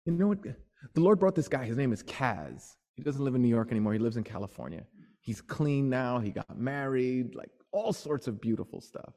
you 0.05 0.13
know 0.13 0.29
what? 0.29 0.43
The 0.43 1.01
Lord 1.01 1.19
brought 1.19 1.35
this 1.35 1.49
guy. 1.49 1.65
His 1.65 1.77
name 1.77 1.93
is 1.93 2.03
Kaz. 2.03 2.75
He 2.95 3.03
doesn't 3.03 3.23
live 3.23 3.35
in 3.35 3.43
New 3.43 3.49
York 3.49 3.71
anymore. 3.71 3.93
He 3.93 3.99
lives 3.99 4.17
in 4.17 4.25
California. 4.25 4.85
He's 5.21 5.41
clean 5.41 5.91
now. 5.91 6.19
He 6.19 6.31
got 6.31 6.59
married, 6.59 7.35
like 7.35 7.51
all 7.73 7.93
sorts 7.93 8.27
of 8.27 8.41
beautiful 8.41 8.81
stuff. 8.81 9.13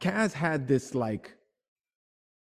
Kaz 0.00 0.32
had 0.32 0.66
this 0.66 0.94
like 0.94 1.36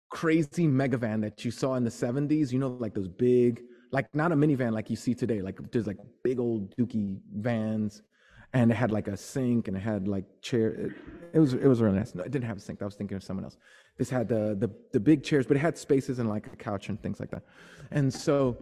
crazy 0.09 0.67
megavan 0.67 1.21
that 1.21 1.43
you 1.43 1.51
saw 1.51 1.75
in 1.75 1.83
the 1.83 1.89
70s, 1.89 2.51
you 2.51 2.59
know, 2.59 2.69
like 2.69 2.93
those 2.93 3.07
big, 3.07 3.61
like 3.91 4.13
not 4.13 4.31
a 4.31 4.35
minivan 4.35 4.73
like 4.73 4.89
you 4.89 4.95
see 4.95 5.15
today, 5.15 5.41
like 5.41 5.59
there's 5.71 5.87
like 5.87 5.97
big 6.23 6.39
old 6.39 6.75
dookie 6.77 7.19
vans 7.33 8.03
and 8.53 8.71
it 8.71 8.75
had 8.75 8.91
like 8.91 9.07
a 9.07 9.17
sink 9.17 9.67
and 9.67 9.75
it 9.75 9.81
had 9.81 10.07
like 10.07 10.25
chair. 10.41 10.69
It, 10.69 10.91
it, 11.33 11.39
was 11.39 11.53
it 11.53 11.67
was 11.67 11.81
really 11.81 11.97
nice. 11.97 12.15
No, 12.15 12.23
it 12.23 12.31
didn't 12.31 12.45
have 12.45 12.57
a 12.57 12.61
sink. 12.61 12.81
I 12.81 12.85
was 12.85 12.95
thinking 12.95 13.17
of 13.17 13.23
someone 13.23 13.43
else. 13.43 13.57
This 13.97 14.09
had 14.09 14.27
the 14.27 14.55
the 14.57 14.69
the 14.93 14.99
big 14.99 15.23
chairs, 15.23 15.45
but 15.45 15.57
it 15.57 15.59
had 15.59 15.77
spaces 15.77 16.19
and 16.19 16.29
like 16.29 16.47
a 16.47 16.55
couch 16.55 16.89
and 16.89 17.01
things 17.01 17.19
like 17.19 17.31
that. 17.31 17.43
And 17.91 18.13
so, 18.13 18.57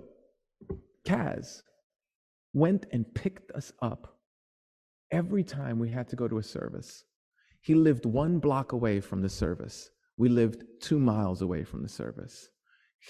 Kaz 1.06 1.62
went 2.54 2.86
and 2.92 3.06
picked 3.14 3.52
us 3.52 3.72
up 3.82 4.18
every 5.12 5.44
time 5.44 5.78
we 5.78 5.90
had 5.90 6.08
to 6.10 6.16
go 6.16 6.28
to 6.28 6.38
a 6.38 6.44
service. 6.44 7.04
He 7.62 7.76
lived 7.76 8.06
one 8.06 8.40
block 8.40 8.72
away 8.72 9.00
from 9.00 9.22
the 9.22 9.30
service. 9.30 9.90
We 10.18 10.30
lived 10.30 10.64
two 10.82 11.00
miles 11.00 11.42
away 11.42 11.64
from 11.64 11.84
the 11.84 11.90
service. 11.90 12.50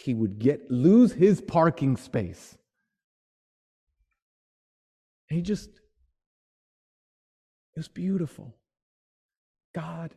He 0.03 0.13
would 0.13 0.39
get 0.39 0.69
lose 0.69 1.13
his 1.13 1.41
parking 1.41 1.95
space. 1.95 2.57
He 5.27 5.41
just 5.41 5.69
it 7.75 7.79
was 7.79 7.88
beautiful. 7.88 8.55
God, 9.73 10.13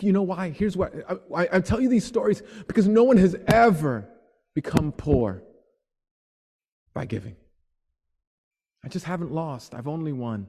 you 0.00 0.12
know 0.12 0.22
why? 0.22 0.50
Here's 0.50 0.76
why. 0.76 0.88
I, 1.34 1.48
I, 1.52 1.60
tell 1.60 1.80
you 1.80 1.88
these 1.88 2.04
stories 2.04 2.42
because 2.66 2.88
no 2.88 3.04
one 3.04 3.16
has 3.16 3.36
ever 3.46 4.08
become 4.54 4.92
poor 4.92 5.42
by 6.92 7.04
giving. 7.04 7.36
I 8.84 8.88
just 8.88 9.04
haven't 9.04 9.32
lost, 9.32 9.74
I've 9.74 9.88
only 9.88 10.12
won. 10.12 10.48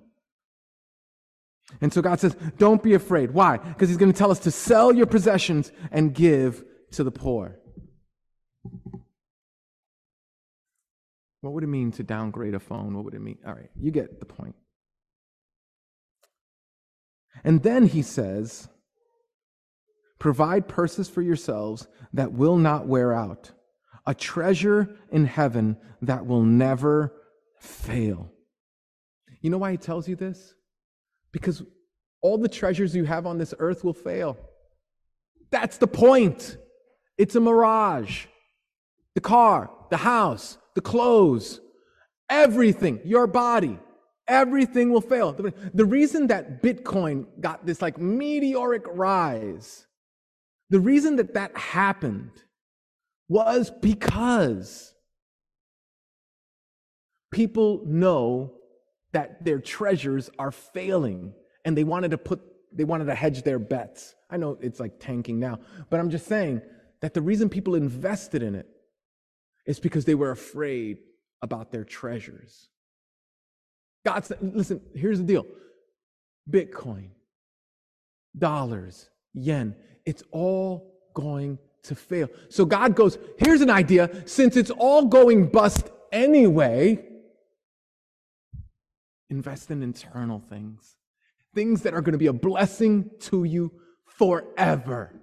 And 1.81 1.91
so 1.91 2.01
God 2.01 2.19
says, 2.19 2.35
Don't 2.57 2.83
be 2.83 2.93
afraid. 2.93 3.31
Why? 3.31 3.57
Because 3.57 3.89
He's 3.89 3.97
going 3.97 4.11
to 4.11 4.17
tell 4.17 4.31
us 4.31 4.39
to 4.39 4.51
sell 4.51 4.93
your 4.93 5.07
possessions 5.07 5.71
and 5.91 6.13
give 6.13 6.63
to 6.91 7.03
the 7.03 7.11
poor. 7.11 7.57
What 11.41 11.53
would 11.53 11.63
it 11.63 11.67
mean 11.67 11.91
to 11.93 12.03
downgrade 12.03 12.55
a 12.55 12.59
phone? 12.59 12.95
What 12.95 13.05
would 13.05 13.13
it 13.13 13.21
mean? 13.21 13.37
All 13.45 13.53
right, 13.53 13.69
you 13.79 13.91
get 13.91 14.19
the 14.19 14.25
point. 14.25 14.55
And 17.43 17.63
then 17.63 17.87
he 17.87 18.01
says, 18.01 18.67
Provide 20.19 20.67
purses 20.67 21.09
for 21.09 21.21
yourselves 21.21 21.87
that 22.13 22.31
will 22.31 22.57
not 22.57 22.87
wear 22.87 23.13
out, 23.13 23.51
a 24.05 24.13
treasure 24.13 24.95
in 25.11 25.25
heaven 25.25 25.77
that 26.01 26.25
will 26.25 26.43
never 26.43 27.13
fail. 27.59 28.31
You 29.41 29.49
know 29.49 29.57
why 29.57 29.71
he 29.71 29.77
tells 29.77 30.07
you 30.07 30.15
this? 30.15 30.55
Because 31.31 31.61
all 32.21 32.37
the 32.37 32.49
treasures 32.49 32.95
you 32.95 33.03
have 33.03 33.27
on 33.27 33.37
this 33.37 33.53
earth 33.59 33.83
will 33.83 33.93
fail. 33.93 34.37
That's 35.51 35.77
the 35.77 35.87
point. 35.87 36.57
It's 37.17 37.35
a 37.35 37.39
mirage. 37.39 38.25
The 39.13 39.21
car, 39.21 39.69
the 39.91 39.97
house, 39.97 40.57
the 40.73 40.81
clothes, 40.81 41.61
everything, 42.29 42.99
your 43.05 43.27
body, 43.27 43.79
everything 44.27 44.91
will 44.91 45.01
fail. 45.01 45.33
The, 45.33 45.85
reason 45.85 46.27
that 46.27 46.61
Bitcoin 46.61 47.25
got 47.39 47.65
this 47.65 47.81
like 47.81 47.97
meteoric 47.97 48.83
rise, 48.87 49.85
the 50.69 50.79
reason 50.79 51.17
that 51.17 51.33
that 51.33 51.55
happened 51.57 52.31
was 53.27 53.71
because 53.81 54.93
people 57.31 57.81
know 57.85 58.53
that 59.13 59.43
their 59.43 59.59
treasures 59.59 60.29
are 60.37 60.51
failing 60.51 61.33
and 61.63 61.77
they 61.77 61.83
wanted 61.83 62.11
to 62.11 62.17
put 62.17 62.41
they 62.73 62.83
wanted 62.83 63.05
to 63.05 63.15
hedge 63.15 63.43
their 63.43 63.57
bets. 63.57 64.15
I 64.29 64.35
know 64.35 64.57
it's 64.59 64.81
like 64.81 64.99
tanking 64.99 65.39
now, 65.39 65.59
but 65.89 65.99
I'm 66.01 66.09
just 66.09 66.27
saying 66.27 66.61
that 67.01 67.13
the 67.13 67.21
reason 67.21 67.47
people 67.47 67.75
invested 67.75 68.43
in 68.43 68.53
it 68.53 68.67
is 69.65 69.79
because 69.79 70.03
they 70.03 70.15
were 70.15 70.31
afraid 70.31 70.97
about 71.41 71.71
their 71.71 71.85
treasures. 71.85 72.69
God 74.05 74.23
said, 74.23 74.37
listen, 74.41 74.79
here's 74.93 75.17
the 75.17 75.25
deal 75.25 75.45
Bitcoin, 76.49 77.09
dollars, 78.37 79.09
yen, 79.33 79.75
it's 80.05 80.23
all 80.31 80.93
going 81.13 81.57
to 81.83 81.95
fail. 81.95 82.29
So 82.49 82.65
God 82.65 82.95
goes, 82.95 83.17
here's 83.37 83.61
an 83.61 83.69
idea. 83.69 84.09
Since 84.27 84.55
it's 84.55 84.71
all 84.71 85.05
going 85.05 85.47
bust 85.47 85.89
anyway, 86.11 87.03
invest 89.29 89.71
in 89.71 89.81
internal 89.81 90.39
things, 90.39 90.95
things 91.53 91.81
that 91.81 91.93
are 91.93 92.01
going 92.01 92.13
to 92.13 92.19
be 92.19 92.27
a 92.27 92.33
blessing 92.33 93.09
to 93.21 93.43
you 93.43 93.71
forever. 94.05 95.19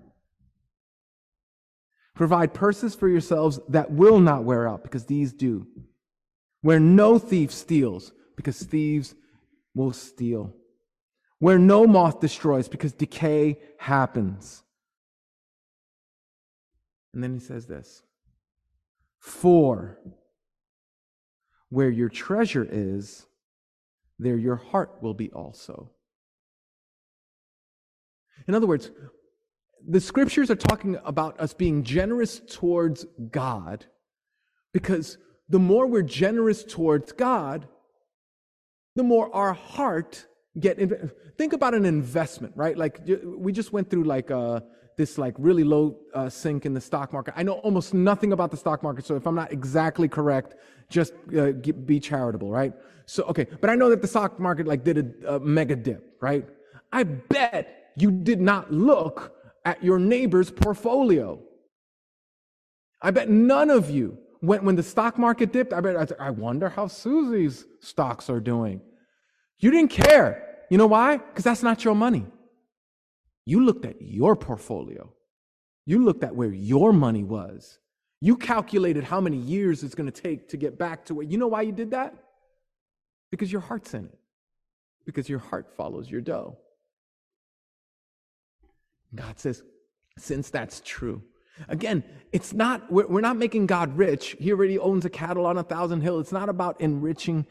Provide 2.14 2.53
purses 2.53 2.95
for 2.95 3.09
yourselves 3.09 3.59
that 3.68 3.90
will 3.90 4.18
not 4.18 4.45
wear 4.45 4.68
out, 4.68 4.83
because 4.83 5.07
these 5.07 5.33
do. 5.33 5.66
Where 6.61 6.81
no 6.81 7.18
thief 7.18 7.51
steals, 7.53 8.12
because 8.37 8.62
thieves 8.62 9.14
will 9.75 9.92
steal. 9.92 10.55
Where 11.38 11.59
no 11.59 11.87
moth 11.87 12.21
destroys, 12.21 12.68
because 12.68 12.92
decay 12.92 13.59
happens. 13.79 14.62
And 17.12 17.23
then 17.23 17.35
he 17.35 17.40
says 17.40 17.66
this 17.66 18.03
For 19.18 19.99
where 21.68 21.90
your 21.90 22.09
treasure 22.09 22.66
is, 22.71 23.27
there 24.18 24.37
your 24.37 24.57
heart 24.57 25.03
will 25.03 25.14
be 25.14 25.31
also. 25.31 25.90
In 28.47 28.55
other 28.55 28.66
words, 28.66 28.90
the 29.87 30.01
scriptures 30.01 30.51
are 30.51 30.57
talking 30.57 30.99
about 31.05 31.40
us 31.40 31.55
being 31.55 31.83
generous 31.83 32.40
towards 32.40 33.05
God 33.31 33.87
because 34.73 35.18
the 35.49 35.59
more 35.59 35.87
we're 35.87 36.03
generous 36.03 36.64
towards 36.64 37.12
God, 37.12 37.68
the 38.96 39.02
more 39.02 39.35
our 39.35 39.52
heart 39.52 40.26
get 40.61 40.78
in, 40.78 41.11
think 41.38 41.52
about 41.52 41.74
an 41.74 41.85
investment 41.85 42.52
right? 42.57 42.76
Like 42.76 43.00
we 43.24 43.52
just 43.52 43.72
went 43.72 43.90
through 43.90 44.05
like 44.05 44.31
uh, 44.31 44.61
this 44.96 45.18
like 45.18 45.35
really 45.38 45.64
low 45.64 45.96
uh, 46.14 46.28
sink 46.28 46.66
in 46.66 46.74
the 46.74 46.81
stock 46.81 47.12
market. 47.12 47.35
I 47.37 47.42
know 47.42 47.55
almost 47.55 47.94
nothing 47.94 48.33
about 48.33 48.50
the 48.50 48.57
stock 48.57 48.83
market 48.83 49.07
so 49.07 49.16
if 49.16 49.26
i'm 49.26 49.35
not 49.35 49.52
exactly 49.52 50.09
correct 50.09 50.55
just 50.90 51.14
uh, 51.38 51.52
be 51.52 51.98
charitable 52.00 52.50
right? 52.50 52.72
So 53.07 53.24
okay 53.24 53.46
but 53.61 53.70
i 53.70 53.74
know 53.74 53.88
that 53.90 54.02
the 54.02 54.09
stock 54.09 54.38
market 54.38 54.66
like 54.66 54.85
did 54.85 54.98
a, 54.98 55.37
a 55.37 55.40
mega 55.40 55.76
dip 55.76 56.16
right? 56.20 56.46
I 56.92 57.05
bet 57.05 57.92
you 57.96 58.11
did 58.11 58.40
not 58.40 58.72
look 58.72 59.35
at 59.64 59.83
your 59.83 59.98
neighbor's 59.98 60.50
portfolio. 60.50 61.40
I 63.00 63.11
bet 63.11 63.28
none 63.28 63.70
of 63.70 63.90
you 63.90 64.18
when, 64.42 64.64
when 64.64 64.74
the 64.74 64.83
stock 64.83 65.18
market 65.18 65.52
dipped, 65.52 65.72
I, 65.72 65.81
bet, 65.81 66.20
I 66.20 66.31
wonder 66.31 66.68
how 66.68 66.88
Susie's 66.88 67.64
stocks 67.81 68.28
are 68.28 68.40
doing. 68.40 68.81
You 69.61 69.70
didn't 69.70 69.92
care. 69.92 70.64
You 70.68 70.78
know 70.78 70.88
why? 70.88 71.18
Because 71.18 71.44
that's 71.44 71.62
not 71.62 71.85
your 71.85 71.94
money. 71.94 72.26
You 73.46 73.64
looked 73.64 73.85
at 73.85 74.02
your 74.02 74.35
portfolio. 74.35 75.12
You 75.87 76.05
looked 76.05 76.24
at 76.24 76.35
where 76.35 76.52
your 76.52 76.92
money 76.92 77.22
was. 77.22 77.78
You 78.20 78.37
calculated 78.37 79.05
how 79.05 79.20
many 79.20 79.37
years 79.37 79.85
it's 79.85 79.94
going 79.94 80.11
to 80.11 80.22
take 80.22 80.48
to 80.48 80.57
get 80.57 80.76
back 80.76 81.05
to 81.07 81.14
where. 81.14 81.26
You 81.26 81.38
know 81.38 81.48
why 81.48 81.62
you 81.62 81.72
did 81.72 81.92
that? 81.92 82.12
Because 83.31 83.52
your 83.52 83.61
heart's 83.61 83.94
in 83.94 84.07
it. 84.07 84.18
Because 85.07 85.28
your 85.28 85.38
heart 85.38 85.68
follows 85.76 86.11
your 86.11 86.20
dough. 86.20 86.59
God 89.14 89.38
says, 89.38 89.62
since 90.18 90.50
that's 90.50 90.83
true, 90.85 91.22
Again, 91.69 92.03
it's 92.33 92.53
not, 92.53 92.91
we're, 92.91 93.21
not 93.21 93.37
making 93.37 93.67
God 93.67 93.97
rich. 93.97 94.37
He 94.38 94.53
already 94.53 94.79
owns 94.79 95.05
a 95.05 95.11
cattle 95.11 95.47
on 95.47 95.59
a 95.59 95.62
thousand 95.62 96.01
hill. 96.01 96.19
It's 96.19 96.33
not 96.33 96.49
about 96.49 96.81
enriching 96.81 97.47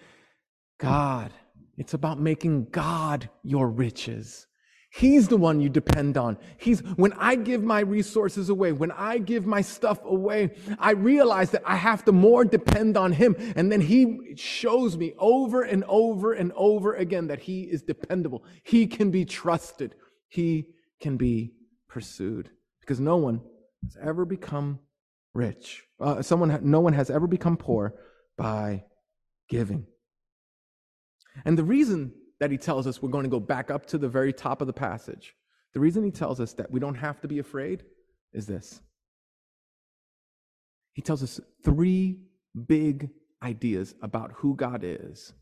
God. 0.80 1.32
It's 1.78 1.94
about 1.94 2.20
making 2.20 2.66
God 2.72 3.30
your 3.44 3.70
riches. 3.70 4.48
He's 4.94 5.30
the 5.30 5.38
one 5.38 5.62
you 5.62 5.70
depend 5.70 6.18
on. 6.18 6.38
He's, 6.58 6.82
when 6.98 7.14
I 7.14 7.36
give 7.36 7.64
my 7.64 7.80
resources 7.80 8.50
away, 8.50 8.74
when 8.74 8.92
I 8.92 9.20
give 9.20 9.46
my 9.46 9.62
stuff 9.62 10.00
away, 10.04 10.52
I 10.80 10.92
realize 10.92 11.52
that 11.52 11.64
I 11.66 11.78
have 11.78 12.04
to 12.06 12.12
more 12.12 12.44
depend 12.44 12.98
on 12.98 13.14
Him. 13.14 13.36
And 13.56 13.72
then 13.72 13.80
He 13.80 14.34
shows 14.36 14.98
me 14.98 15.14
over 15.18 15.62
and 15.62 15.86
over 15.88 16.34
and 16.34 16.52
over 16.58 16.96
again 16.96 17.28
that 17.28 17.40
He 17.40 17.62
is 17.62 17.84
dependable. 17.84 18.44
He 18.64 18.86
can 18.86 19.12
be 19.12 19.24
trusted. 19.24 19.96
He 20.28 20.68
can 21.00 21.16
be 21.16 21.54
pursued 21.88 22.50
because 22.82 23.00
no 23.00 23.16
one 23.16 23.42
has 23.84 23.98
ever 24.02 24.26
become 24.26 24.80
rich. 25.34 25.84
Uh, 26.00 26.22
someone, 26.22 26.60
no 26.64 26.80
one 26.80 26.94
has 26.94 27.10
ever 27.10 27.28
become 27.28 27.58
poor 27.58 27.96
by 28.38 28.84
giving. 29.50 29.86
And 31.46 31.58
the 31.58 31.64
reason 31.64 32.14
that 32.40 32.52
he 32.52 32.58
tells 32.58 32.88
us 32.88 33.02
we're 33.02 33.10
going 33.10 33.24
to 33.24 33.30
go 33.30 33.40
back 33.40 33.72
up 33.72 33.86
to 33.88 33.98
the 33.98 34.10
very 34.10 34.34
top 34.34 34.62
of 34.62 34.68
the 34.68 34.74
passage, 34.74 35.36
the 35.74 35.80
reason 35.80 36.04
he 36.04 36.12
tells 36.12 36.40
us 36.40 36.54
that 36.54 36.72
we 36.72 36.80
don't 36.80 36.96
have 36.96 37.22
to 37.22 37.28
be 37.28 37.40
afraid 37.40 37.84
is 38.34 38.46
this. 38.46 38.82
He 40.94 41.02
tells 41.02 41.24
us 41.24 41.40
three 41.64 42.20
big 42.68 43.10
ideas 43.42 43.96
about 44.02 44.32
who 44.36 44.56
God 44.56 44.82
is 44.84 45.34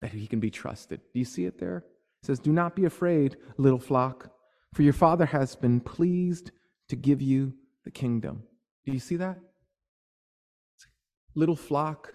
that 0.00 0.12
he 0.12 0.26
can 0.26 0.40
be 0.40 0.50
trusted. 0.50 1.00
Do 1.12 1.18
you 1.18 1.24
see 1.24 1.44
it 1.44 1.58
there? 1.58 1.78
It 2.22 2.26
says, 2.26 2.38
Do 2.38 2.52
not 2.52 2.76
be 2.76 2.84
afraid, 2.84 3.36
little 3.58 3.78
flock, 3.78 4.30
for 4.74 4.82
your 4.82 4.92
Father 4.92 5.26
has 5.26 5.56
been 5.56 5.80
pleased 5.80 6.50
to 6.88 6.96
give 6.96 7.20
you 7.20 7.54
the 7.84 7.90
kingdom. 7.90 8.42
Do 8.84 8.92
you 8.92 8.98
see 8.98 9.16
that? 9.16 9.38
Little 11.34 11.56
flock, 11.56 12.14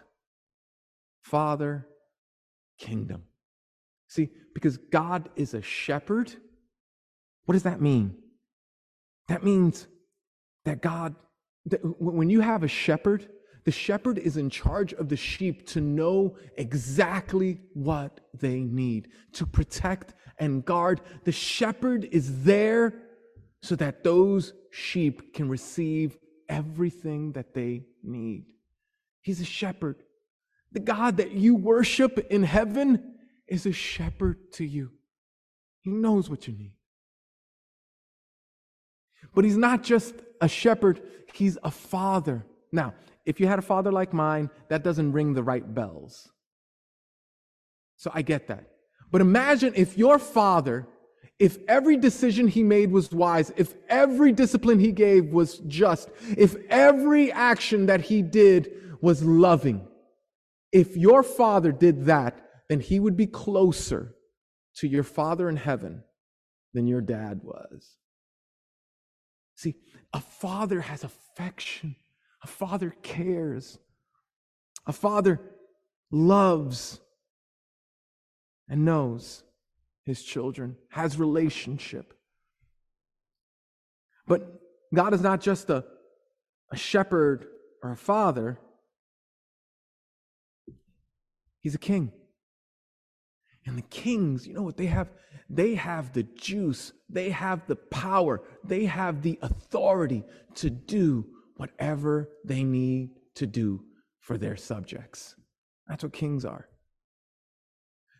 father, 1.21 1.87
kingdom. 2.79 3.23
See, 4.07 4.29
because 4.53 4.77
God 4.77 5.29
is 5.35 5.53
a 5.53 5.61
shepherd, 5.61 6.33
what 7.45 7.53
does 7.53 7.63
that 7.63 7.81
mean? 7.81 8.15
That 9.27 9.43
means 9.43 9.87
that 10.65 10.81
God, 10.81 11.15
that 11.65 11.79
when 12.01 12.29
you 12.29 12.41
have 12.41 12.63
a 12.63 12.67
shepherd, 12.67 13.29
the 13.63 13.71
shepherd 13.71 14.17
is 14.17 14.37
in 14.37 14.49
charge 14.49 14.93
of 14.93 15.07
the 15.07 15.15
sheep 15.15 15.67
to 15.67 15.81
know 15.81 16.35
exactly 16.57 17.61
what 17.73 18.19
they 18.33 18.61
need, 18.61 19.09
to 19.33 19.45
protect 19.45 20.13
and 20.39 20.65
guard. 20.65 21.01
The 21.25 21.31
shepherd 21.31 22.05
is 22.11 22.43
there 22.43 22.95
so 23.61 23.75
that 23.75 24.03
those 24.03 24.53
sheep 24.71 25.33
can 25.33 25.47
receive 25.49 26.17
everything 26.49 27.33
that 27.33 27.53
they 27.53 27.83
need. 28.03 28.45
He's 29.21 29.39
a 29.39 29.45
shepherd. 29.45 29.97
The 30.71 30.79
God 30.79 31.17
that 31.17 31.31
you 31.31 31.55
worship 31.55 32.27
in 32.29 32.43
heaven 32.43 33.15
is 33.47 33.65
a 33.65 33.71
shepherd 33.71 34.51
to 34.53 34.65
you. 34.65 34.91
He 35.81 35.91
knows 35.91 36.29
what 36.29 36.47
you 36.47 36.53
need. 36.53 36.73
But 39.33 39.45
he's 39.45 39.57
not 39.57 39.83
just 39.83 40.15
a 40.41 40.47
shepherd, 40.47 41.01
he's 41.33 41.57
a 41.63 41.71
father. 41.71 42.45
Now, 42.71 42.93
if 43.25 43.39
you 43.39 43.47
had 43.47 43.59
a 43.59 43.63
father 43.63 43.91
like 43.91 44.13
mine, 44.13 44.49
that 44.69 44.83
doesn't 44.83 45.11
ring 45.11 45.33
the 45.33 45.43
right 45.43 45.73
bells. 45.73 46.29
So 47.97 48.11
I 48.13 48.23
get 48.23 48.47
that. 48.47 48.65
But 49.11 49.21
imagine 49.21 49.73
if 49.75 49.97
your 49.97 50.17
father 50.17 50.87
if 51.41 51.57
every 51.67 51.97
decision 51.97 52.47
he 52.47 52.61
made 52.61 52.91
was 52.91 53.11
wise, 53.11 53.51
if 53.57 53.73
every 53.89 54.31
discipline 54.31 54.79
he 54.79 54.91
gave 54.91 55.25
was 55.29 55.57
just, 55.67 56.07
if 56.37 56.55
every 56.69 57.31
action 57.31 57.87
that 57.87 58.01
he 58.01 58.21
did 58.21 58.71
was 59.01 59.23
loving, 59.23 59.87
if 60.71 60.95
your 60.95 61.23
father 61.23 61.71
did 61.71 62.05
that, 62.05 62.47
then 62.69 62.79
he 62.79 62.99
would 62.99 63.17
be 63.17 63.25
closer 63.25 64.13
to 64.75 64.87
your 64.87 65.01
father 65.01 65.49
in 65.49 65.55
heaven 65.57 66.03
than 66.75 66.85
your 66.85 67.01
dad 67.01 67.41
was. 67.43 67.97
See, 69.55 69.77
a 70.13 70.21
father 70.21 70.81
has 70.81 71.03
affection 71.03 71.95
A 72.43 72.47
father 72.47 72.95
cares. 73.01 73.79
A 74.85 74.93
father 74.93 75.41
loves 76.11 76.99
and 78.67 78.85
knows 78.85 79.43
his 80.11 80.23
children, 80.23 80.75
has 80.89 81.17
relationship. 81.17 82.13
But 84.27 84.61
God 84.93 85.13
is 85.13 85.21
not 85.21 85.39
just 85.39 85.69
a, 85.69 85.85
a 86.69 86.75
shepherd 86.75 87.47
or 87.81 87.93
a 87.93 87.95
father, 87.95 88.59
he's 91.61 91.75
a 91.75 91.79
king. 91.79 92.11
And 93.65 93.77
the 93.77 93.83
kings, 93.83 94.45
you 94.45 94.53
know 94.53 94.63
what 94.63 94.75
they 94.75 94.87
have? 94.87 95.07
They 95.49 95.75
have 95.75 96.11
the 96.11 96.23
juice, 96.23 96.91
they 97.09 97.29
have 97.29 97.65
the 97.67 97.77
power, 97.77 98.41
they 98.65 98.83
have 98.85 99.21
the 99.21 99.39
authority 99.41 100.25
to 100.55 100.69
do 100.69 101.25
whatever 101.55 102.29
they 102.43 102.63
need 102.63 103.11
to 103.35 103.47
do 103.47 103.85
for 104.19 104.37
their 104.37 104.57
subjects. 104.57 105.35
That's 105.87 106.03
what 106.03 106.11
kings 106.11 106.43
are. 106.43 106.67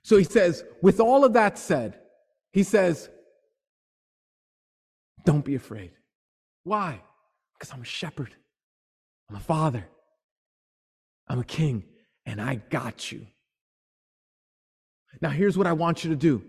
So 0.04 0.18
he 0.18 0.24
says, 0.24 0.64
with 0.82 1.00
all 1.00 1.24
of 1.24 1.34
that 1.34 1.58
said, 1.58 2.00
he 2.52 2.64
says, 2.64 3.10
don't 5.26 5.46
be 5.46 5.56
afraid. 5.56 5.92
Why? 6.64 7.02
Because 7.54 7.74
I'm 7.74 7.82
a 7.82 7.86
shepherd, 7.86 8.34
I'm 9.30 9.36
a 9.36 9.40
father, 9.40 9.86
I'm 11.28 11.40
a 11.40 11.44
king, 11.44 11.84
and 12.26 12.42
I 12.42 12.56
got 12.56 13.12
you. 13.12 13.28
Now, 15.22 15.30
here's 15.30 15.58
what 15.58 15.68
I 15.68 15.74
want 15.74 16.04
you 16.04 16.10
to 16.10 16.16
do 16.16 16.44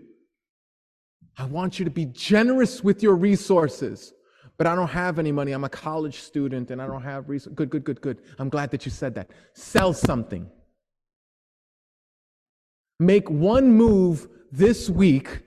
I 1.37 1.45
want 1.45 1.79
you 1.79 1.85
to 1.85 1.91
be 1.91 2.05
generous 2.05 2.83
with 2.83 3.03
your 3.03 3.15
resources. 3.15 4.13
But 4.57 4.67
I 4.67 4.75
don't 4.75 4.89
have 4.89 5.17
any 5.17 5.31
money. 5.31 5.51
I'm 5.51 5.63
a 5.63 5.69
college 5.69 6.19
student 6.19 6.69
and 6.69 6.79
I 6.81 6.85
don't 6.85 7.01
have 7.01 7.27
resources. 7.27 7.55
Good, 7.55 7.71
good, 7.71 7.83
good, 7.83 8.01
good. 8.01 8.21
I'm 8.37 8.49
glad 8.49 8.69
that 8.71 8.85
you 8.85 8.91
said 8.91 9.15
that. 9.15 9.31
Sell 9.53 9.93
something. 9.93 10.49
Make 13.03 13.29
one 13.29 13.73
move 13.73 14.29
this 14.49 14.89
week 14.89 15.41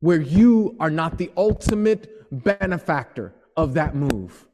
where 0.00 0.20
you 0.20 0.74
are 0.80 0.88
not 0.90 1.18
the 1.18 1.30
ultimate 1.36 2.42
benefactor 2.44 3.34
of 3.58 3.74
that 3.74 3.94
move. 3.94 4.46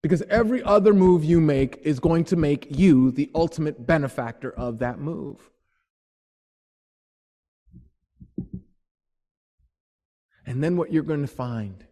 Because 0.00 0.22
every 0.30 0.62
other 0.62 0.94
move 0.94 1.24
you 1.24 1.40
make 1.40 1.78
is 1.82 1.98
going 1.98 2.22
to 2.26 2.36
make 2.36 2.78
you 2.78 3.10
the 3.10 3.30
ultimate 3.34 3.84
benefactor 3.84 4.52
of 4.52 4.78
that 4.78 5.00
move. 5.00 5.50
And 10.46 10.62
then 10.62 10.76
what 10.76 10.92
you're 10.92 11.02
going 11.02 11.22
to 11.22 11.26
find 11.26 11.84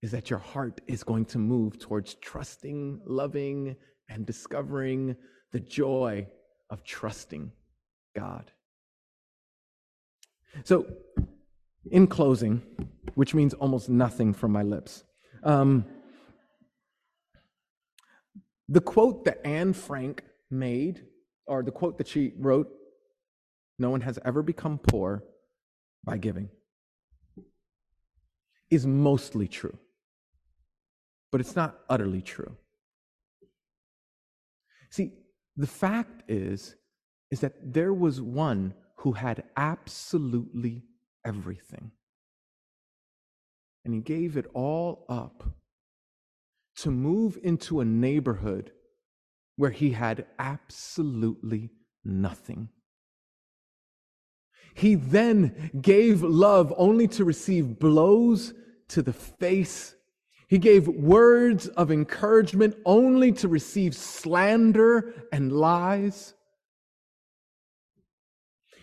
is 0.00 0.10
that 0.12 0.30
your 0.30 0.38
heart 0.38 0.80
is 0.86 1.04
going 1.04 1.26
to 1.26 1.38
move 1.38 1.78
towards 1.78 2.14
trusting, 2.14 3.02
loving, 3.04 3.76
and 4.08 4.24
discovering 4.24 5.16
the 5.52 5.60
joy 5.60 6.26
of 6.70 6.82
trusting 6.82 7.52
God. 8.14 8.52
So, 10.64 10.86
in 11.90 12.06
closing, 12.06 12.62
which 13.14 13.34
means 13.34 13.54
almost 13.54 13.88
nothing 13.88 14.32
from 14.32 14.52
my 14.52 14.62
lips, 14.62 15.04
um, 15.42 15.84
the 18.68 18.80
quote 18.80 19.24
that 19.26 19.46
Anne 19.46 19.72
Frank 19.72 20.22
made, 20.50 21.04
or 21.46 21.62
the 21.62 21.70
quote 21.70 21.98
that 21.98 22.08
she 22.08 22.32
wrote, 22.38 22.68
no 23.78 23.90
one 23.90 24.00
has 24.00 24.18
ever 24.24 24.42
become 24.42 24.78
poor 24.78 25.22
by 26.04 26.16
giving, 26.16 26.48
is 28.70 28.86
mostly 28.86 29.46
true. 29.46 29.76
But 31.30 31.40
it's 31.40 31.54
not 31.54 31.78
utterly 31.88 32.22
true. 32.22 32.56
See, 34.90 35.12
the 35.56 35.66
fact 35.66 36.22
is, 36.28 36.76
is 37.30 37.40
that 37.40 37.72
there 37.72 37.92
was 37.92 38.20
one 38.20 38.74
who 39.06 39.12
had 39.12 39.44
absolutely 39.56 40.82
everything. 41.24 41.92
And 43.84 43.94
he 43.94 44.00
gave 44.00 44.36
it 44.36 44.46
all 44.52 45.06
up 45.08 45.44
to 46.78 46.90
move 46.90 47.38
into 47.44 47.78
a 47.78 47.84
neighborhood 47.84 48.72
where 49.54 49.70
he 49.70 49.92
had 49.92 50.26
absolutely 50.40 51.70
nothing. 52.04 52.68
He 54.74 54.96
then 54.96 55.70
gave 55.80 56.24
love 56.24 56.74
only 56.76 57.06
to 57.06 57.24
receive 57.24 57.78
blows 57.78 58.54
to 58.88 59.02
the 59.02 59.12
face. 59.12 59.94
He 60.48 60.58
gave 60.58 60.88
words 60.88 61.68
of 61.68 61.92
encouragement 61.92 62.74
only 62.84 63.30
to 63.34 63.46
receive 63.46 63.94
slander 63.94 65.28
and 65.30 65.52
lies. 65.52 66.34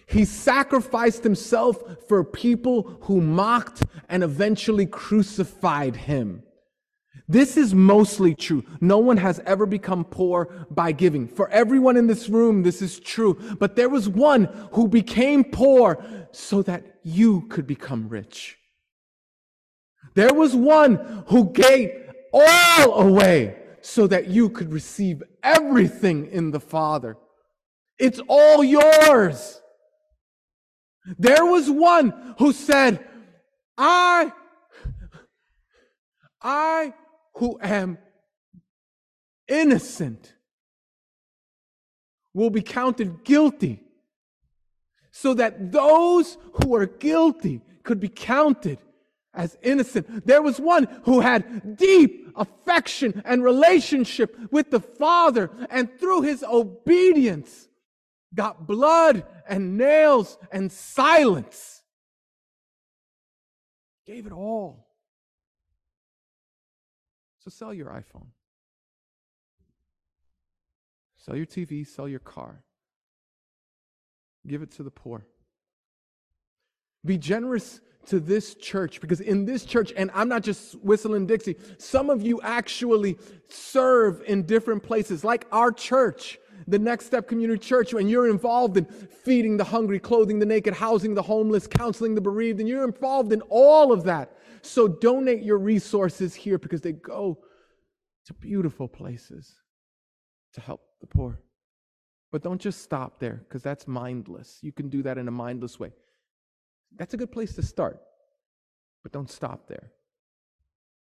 He 0.06 0.26
sacrificed 0.26 1.24
himself 1.24 1.82
for 2.08 2.24
people 2.24 2.98
who 3.04 3.22
mocked 3.22 3.84
and 4.10 4.24
eventually 4.24 4.86
crucified 4.86 5.96
him. 5.96 6.44
This 7.28 7.56
is 7.56 7.74
mostly 7.74 8.36
true. 8.36 8.64
No 8.82 8.98
one 8.98 9.18
has 9.18 9.40
ever 9.46 9.66
become 9.66 10.04
poor 10.04 10.68
by 10.70 10.92
giving. 10.92 11.28
For 11.28 11.50
everyone 11.50 11.96
in 11.96 12.08
this 12.08 12.28
room, 12.28 12.64
this 12.64 12.82
is 12.82 13.00
true. 13.00 13.40
But 13.60 13.76
there 13.76 13.90
was 13.90 14.10
one 14.10 14.46
who 14.74 14.88
became 14.88 15.46
poor 15.46 16.04
so 16.32 16.62
that 16.64 16.84
you 17.04 17.42
could 17.48 17.66
become 17.66 18.10
rich. 18.10 18.58
There 20.16 20.34
was 20.34 20.54
one 20.56 21.24
who 21.28 21.52
gave 21.52 21.92
all 22.34 23.02
away 23.02 23.58
so 23.82 24.06
that 24.08 24.28
you 24.28 24.50
could 24.50 24.74
receive 24.74 25.24
everything 25.42 26.28
in 26.28 26.52
the 26.52 26.60
Father. 26.60 27.18
It's 27.98 28.20
all 28.28 28.64
yours. 28.64 29.62
There 31.18 31.46
was 31.46 31.70
one 31.70 32.36
who 32.40 32.54
said, 32.54 33.06
I, 33.78 34.32
I 36.42 36.94
who 37.36 37.60
am 37.62 37.98
innocent 39.48 40.34
will 42.34 42.50
be 42.50 42.62
counted 42.62 43.24
guilty 43.24 43.82
so 45.12 45.34
that 45.36 45.72
those 45.72 46.38
who 46.54 46.76
are 46.76 46.86
guilty 46.86 47.62
could 47.84 48.00
be 48.00 48.10
counted 48.10 48.80
as 49.34 49.58
innocent. 49.62 50.26
There 50.26 50.42
was 50.42 50.60
one 50.60 50.88
who 51.04 51.20
had 51.20 51.78
deep 51.78 52.32
affection 52.36 53.22
and 53.26 53.44
relationship 53.44 54.36
with 54.52 54.72
the 54.72 54.80
Father, 54.80 55.50
and 55.70 56.00
through 56.00 56.22
his 56.22 56.44
obedience, 56.44 57.68
got 58.34 58.68
blood 58.68 59.26
and 59.48 59.78
nails 59.78 60.38
and 60.52 60.72
silence. 60.72 61.82
Gave 64.06 64.26
it 64.26 64.34
all. 64.34 64.88
So 67.40 67.50
sell 67.50 67.74
your 67.74 67.88
iPhone. 67.88 68.28
Sell 71.18 71.36
your 71.36 71.46
TV, 71.46 71.88
sell 71.88 72.08
your 72.08 72.20
car. 72.20 72.64
Give 74.46 74.62
it 74.62 74.72
to 74.72 74.84
the 74.84 74.92
poor. 74.92 75.26
Be 77.06 77.18
generous 77.18 77.80
to 78.08 78.20
this 78.20 78.56
church 78.56 79.00
because 79.00 79.22
in 79.22 79.46
this 79.46 79.64
church, 79.64 79.94
and 79.96 80.12
I'm 80.14 80.28
not 80.28 80.44
just 80.44 80.76
whistling 80.84 81.26
Dixie, 81.26 81.56
some 81.78 82.10
of 82.10 82.22
you 82.22 82.42
actually 82.42 83.18
serve 83.48 84.22
in 84.26 84.44
different 84.44 84.84
places, 84.84 85.24
like 85.24 85.46
our 85.52 85.72
church 85.72 86.40
the 86.68 86.80
Next 86.80 87.06
Step 87.06 87.28
Community 87.28 87.60
Church, 87.60 87.94
and 87.94 88.10
you're 88.10 88.30
involved 88.30 88.78
in 88.78 88.86
feeding 88.86 89.58
the 89.58 89.64
hungry, 89.64 90.00
clothing 90.00 90.40
the 90.40 90.46
naked, 90.46 90.74
housing 90.74 91.14
the 91.14 91.22
homeless, 91.22 91.68
counseling 91.68 92.16
the 92.16 92.22
bereaved, 92.22 92.60
and 92.60 92.68
you're 92.68 92.84
involved 92.84 93.34
in 93.34 93.42
all 93.50 93.92
of 93.92 94.04
that. 94.04 94.38
So 94.62 94.88
donate 94.88 95.44
your 95.44 95.58
resources 95.58 96.34
here 96.34 96.58
because 96.58 96.82
they 96.82 96.94
go 96.94 97.40
to 98.26 98.34
beautiful 98.34 98.88
places 98.88 99.54
to 100.54 100.62
help 100.62 100.82
the 101.02 101.08
poor. 101.08 101.40
But 102.32 102.42
don't 102.42 102.62
just 102.62 102.82
stop 102.82 103.20
there 103.20 103.44
because 103.48 103.62
that's 103.62 103.88
mindless. 103.88 104.60
You 104.62 104.72
can 104.72 104.90
do 104.90 105.04
that 105.04 105.18
in 105.18 105.28
a 105.28 105.32
mindless 105.32 105.80
way. 105.80 105.92
That's 106.96 107.14
a 107.14 107.18
good 107.18 107.32
place 107.32 107.56
to 107.56 107.64
start, 107.64 108.00
but 109.04 109.12
don't 109.12 109.30
stop 109.30 109.68
there. 109.68 109.92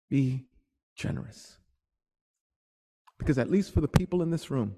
Be 0.09 0.45
generous. 0.95 1.57
Because, 3.17 3.37
at 3.37 3.51
least 3.51 3.73
for 3.73 3.81
the 3.81 3.87
people 3.87 4.21
in 4.21 4.29
this 4.29 4.49
room, 4.49 4.75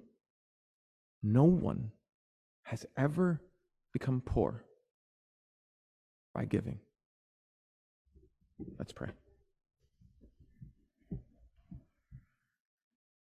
no 1.24 1.44
one 1.44 1.92
has 2.64 2.86
ever 2.98 3.42
become 3.94 4.22
poor 4.22 4.64
by 6.34 6.46
giving. 6.46 6.80
Let's 8.78 8.94
pray. 8.94 9.10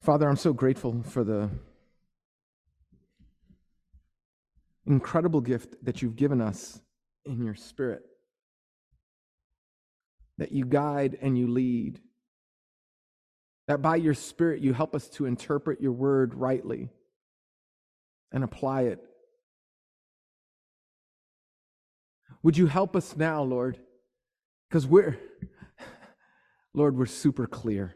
Father, 0.02 0.30
I'm 0.30 0.38
so 0.38 0.54
grateful 0.54 1.04
for 1.04 1.24
the 1.24 1.50
incredible 4.86 5.42
gift 5.42 5.76
that 5.84 6.02
you've 6.02 6.16
given 6.16 6.42
us 6.42 6.82
in 7.26 7.44
your 7.44 7.56
spirit, 7.56 8.02
that 10.38 10.52
you 10.52 10.66
guide 10.66 11.18
and 11.22 11.38
you 11.38 11.48
lead, 11.48 12.00
That 13.68 13.84
by 13.84 13.98
your 13.98 14.16
Spirit, 14.16 14.62
you 14.62 14.74
help 14.74 14.96
us 14.96 15.08
to 15.10 15.28
interpret 15.28 15.80
your 15.80 15.92
word 15.92 16.34
rightly 16.34 16.90
and 18.32 18.44
apply 18.44 18.84
it. 18.84 19.00
Would 22.44 22.58
you 22.58 22.68
help 22.68 22.96
us 22.96 23.16
now, 23.16 23.44
Lord? 23.44 23.80
Because 24.70 24.88
we're, 24.88 25.18
Lord, 26.74 26.98
we're 26.98 27.06
super 27.06 27.48
clear. 27.48 27.96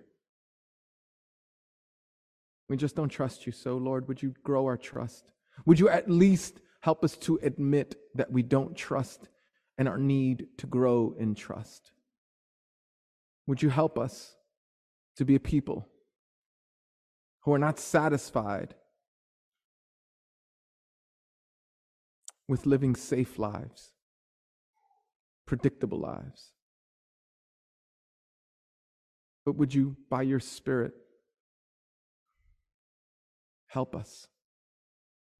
We 2.69 2.77
just 2.77 2.95
don't 2.95 3.09
trust 3.09 3.45
you. 3.45 3.51
So, 3.51 3.77
Lord, 3.77 4.07
would 4.07 4.21
you 4.21 4.33
grow 4.43 4.65
our 4.65 4.77
trust? 4.77 5.31
Would 5.65 5.79
you 5.79 5.89
at 5.89 6.09
least 6.09 6.59
help 6.81 7.03
us 7.03 7.15
to 7.17 7.39
admit 7.43 7.95
that 8.15 8.31
we 8.31 8.43
don't 8.43 8.75
trust 8.75 9.29
and 9.77 9.87
our 9.87 9.97
need 9.97 10.47
to 10.57 10.67
grow 10.67 11.15
in 11.17 11.35
trust? 11.35 11.91
Would 13.47 13.61
you 13.61 13.69
help 13.69 13.99
us 13.99 14.35
to 15.17 15.25
be 15.25 15.35
a 15.35 15.39
people 15.39 15.87
who 17.41 17.53
are 17.53 17.59
not 17.59 17.79
satisfied 17.79 18.75
with 22.47 22.65
living 22.65 22.95
safe 22.95 23.39
lives, 23.39 23.91
predictable 25.45 25.99
lives? 25.99 26.51
But 29.45 29.55
would 29.55 29.73
you, 29.73 29.97
by 30.09 30.21
your 30.21 30.39
Spirit, 30.39 30.93
help 33.67 33.95
us 33.95 34.27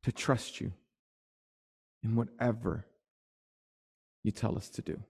to 0.04 0.12
trust 0.12 0.60
you 0.60 0.74
in 2.04 2.16
whatever 2.16 2.86
you 4.24 4.32
tell 4.32 4.58
us 4.58 4.70
to 4.70 4.82
do? 4.82 5.02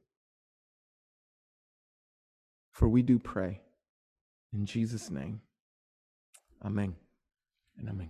For 2.72 2.88
we 2.88 3.02
do 3.02 3.20
pray 3.20 3.62
in 4.52 4.66
Jesus' 4.66 5.10
name. 5.10 5.41
Amen 6.64 6.96
and 7.78 7.89
amen. 7.89 8.10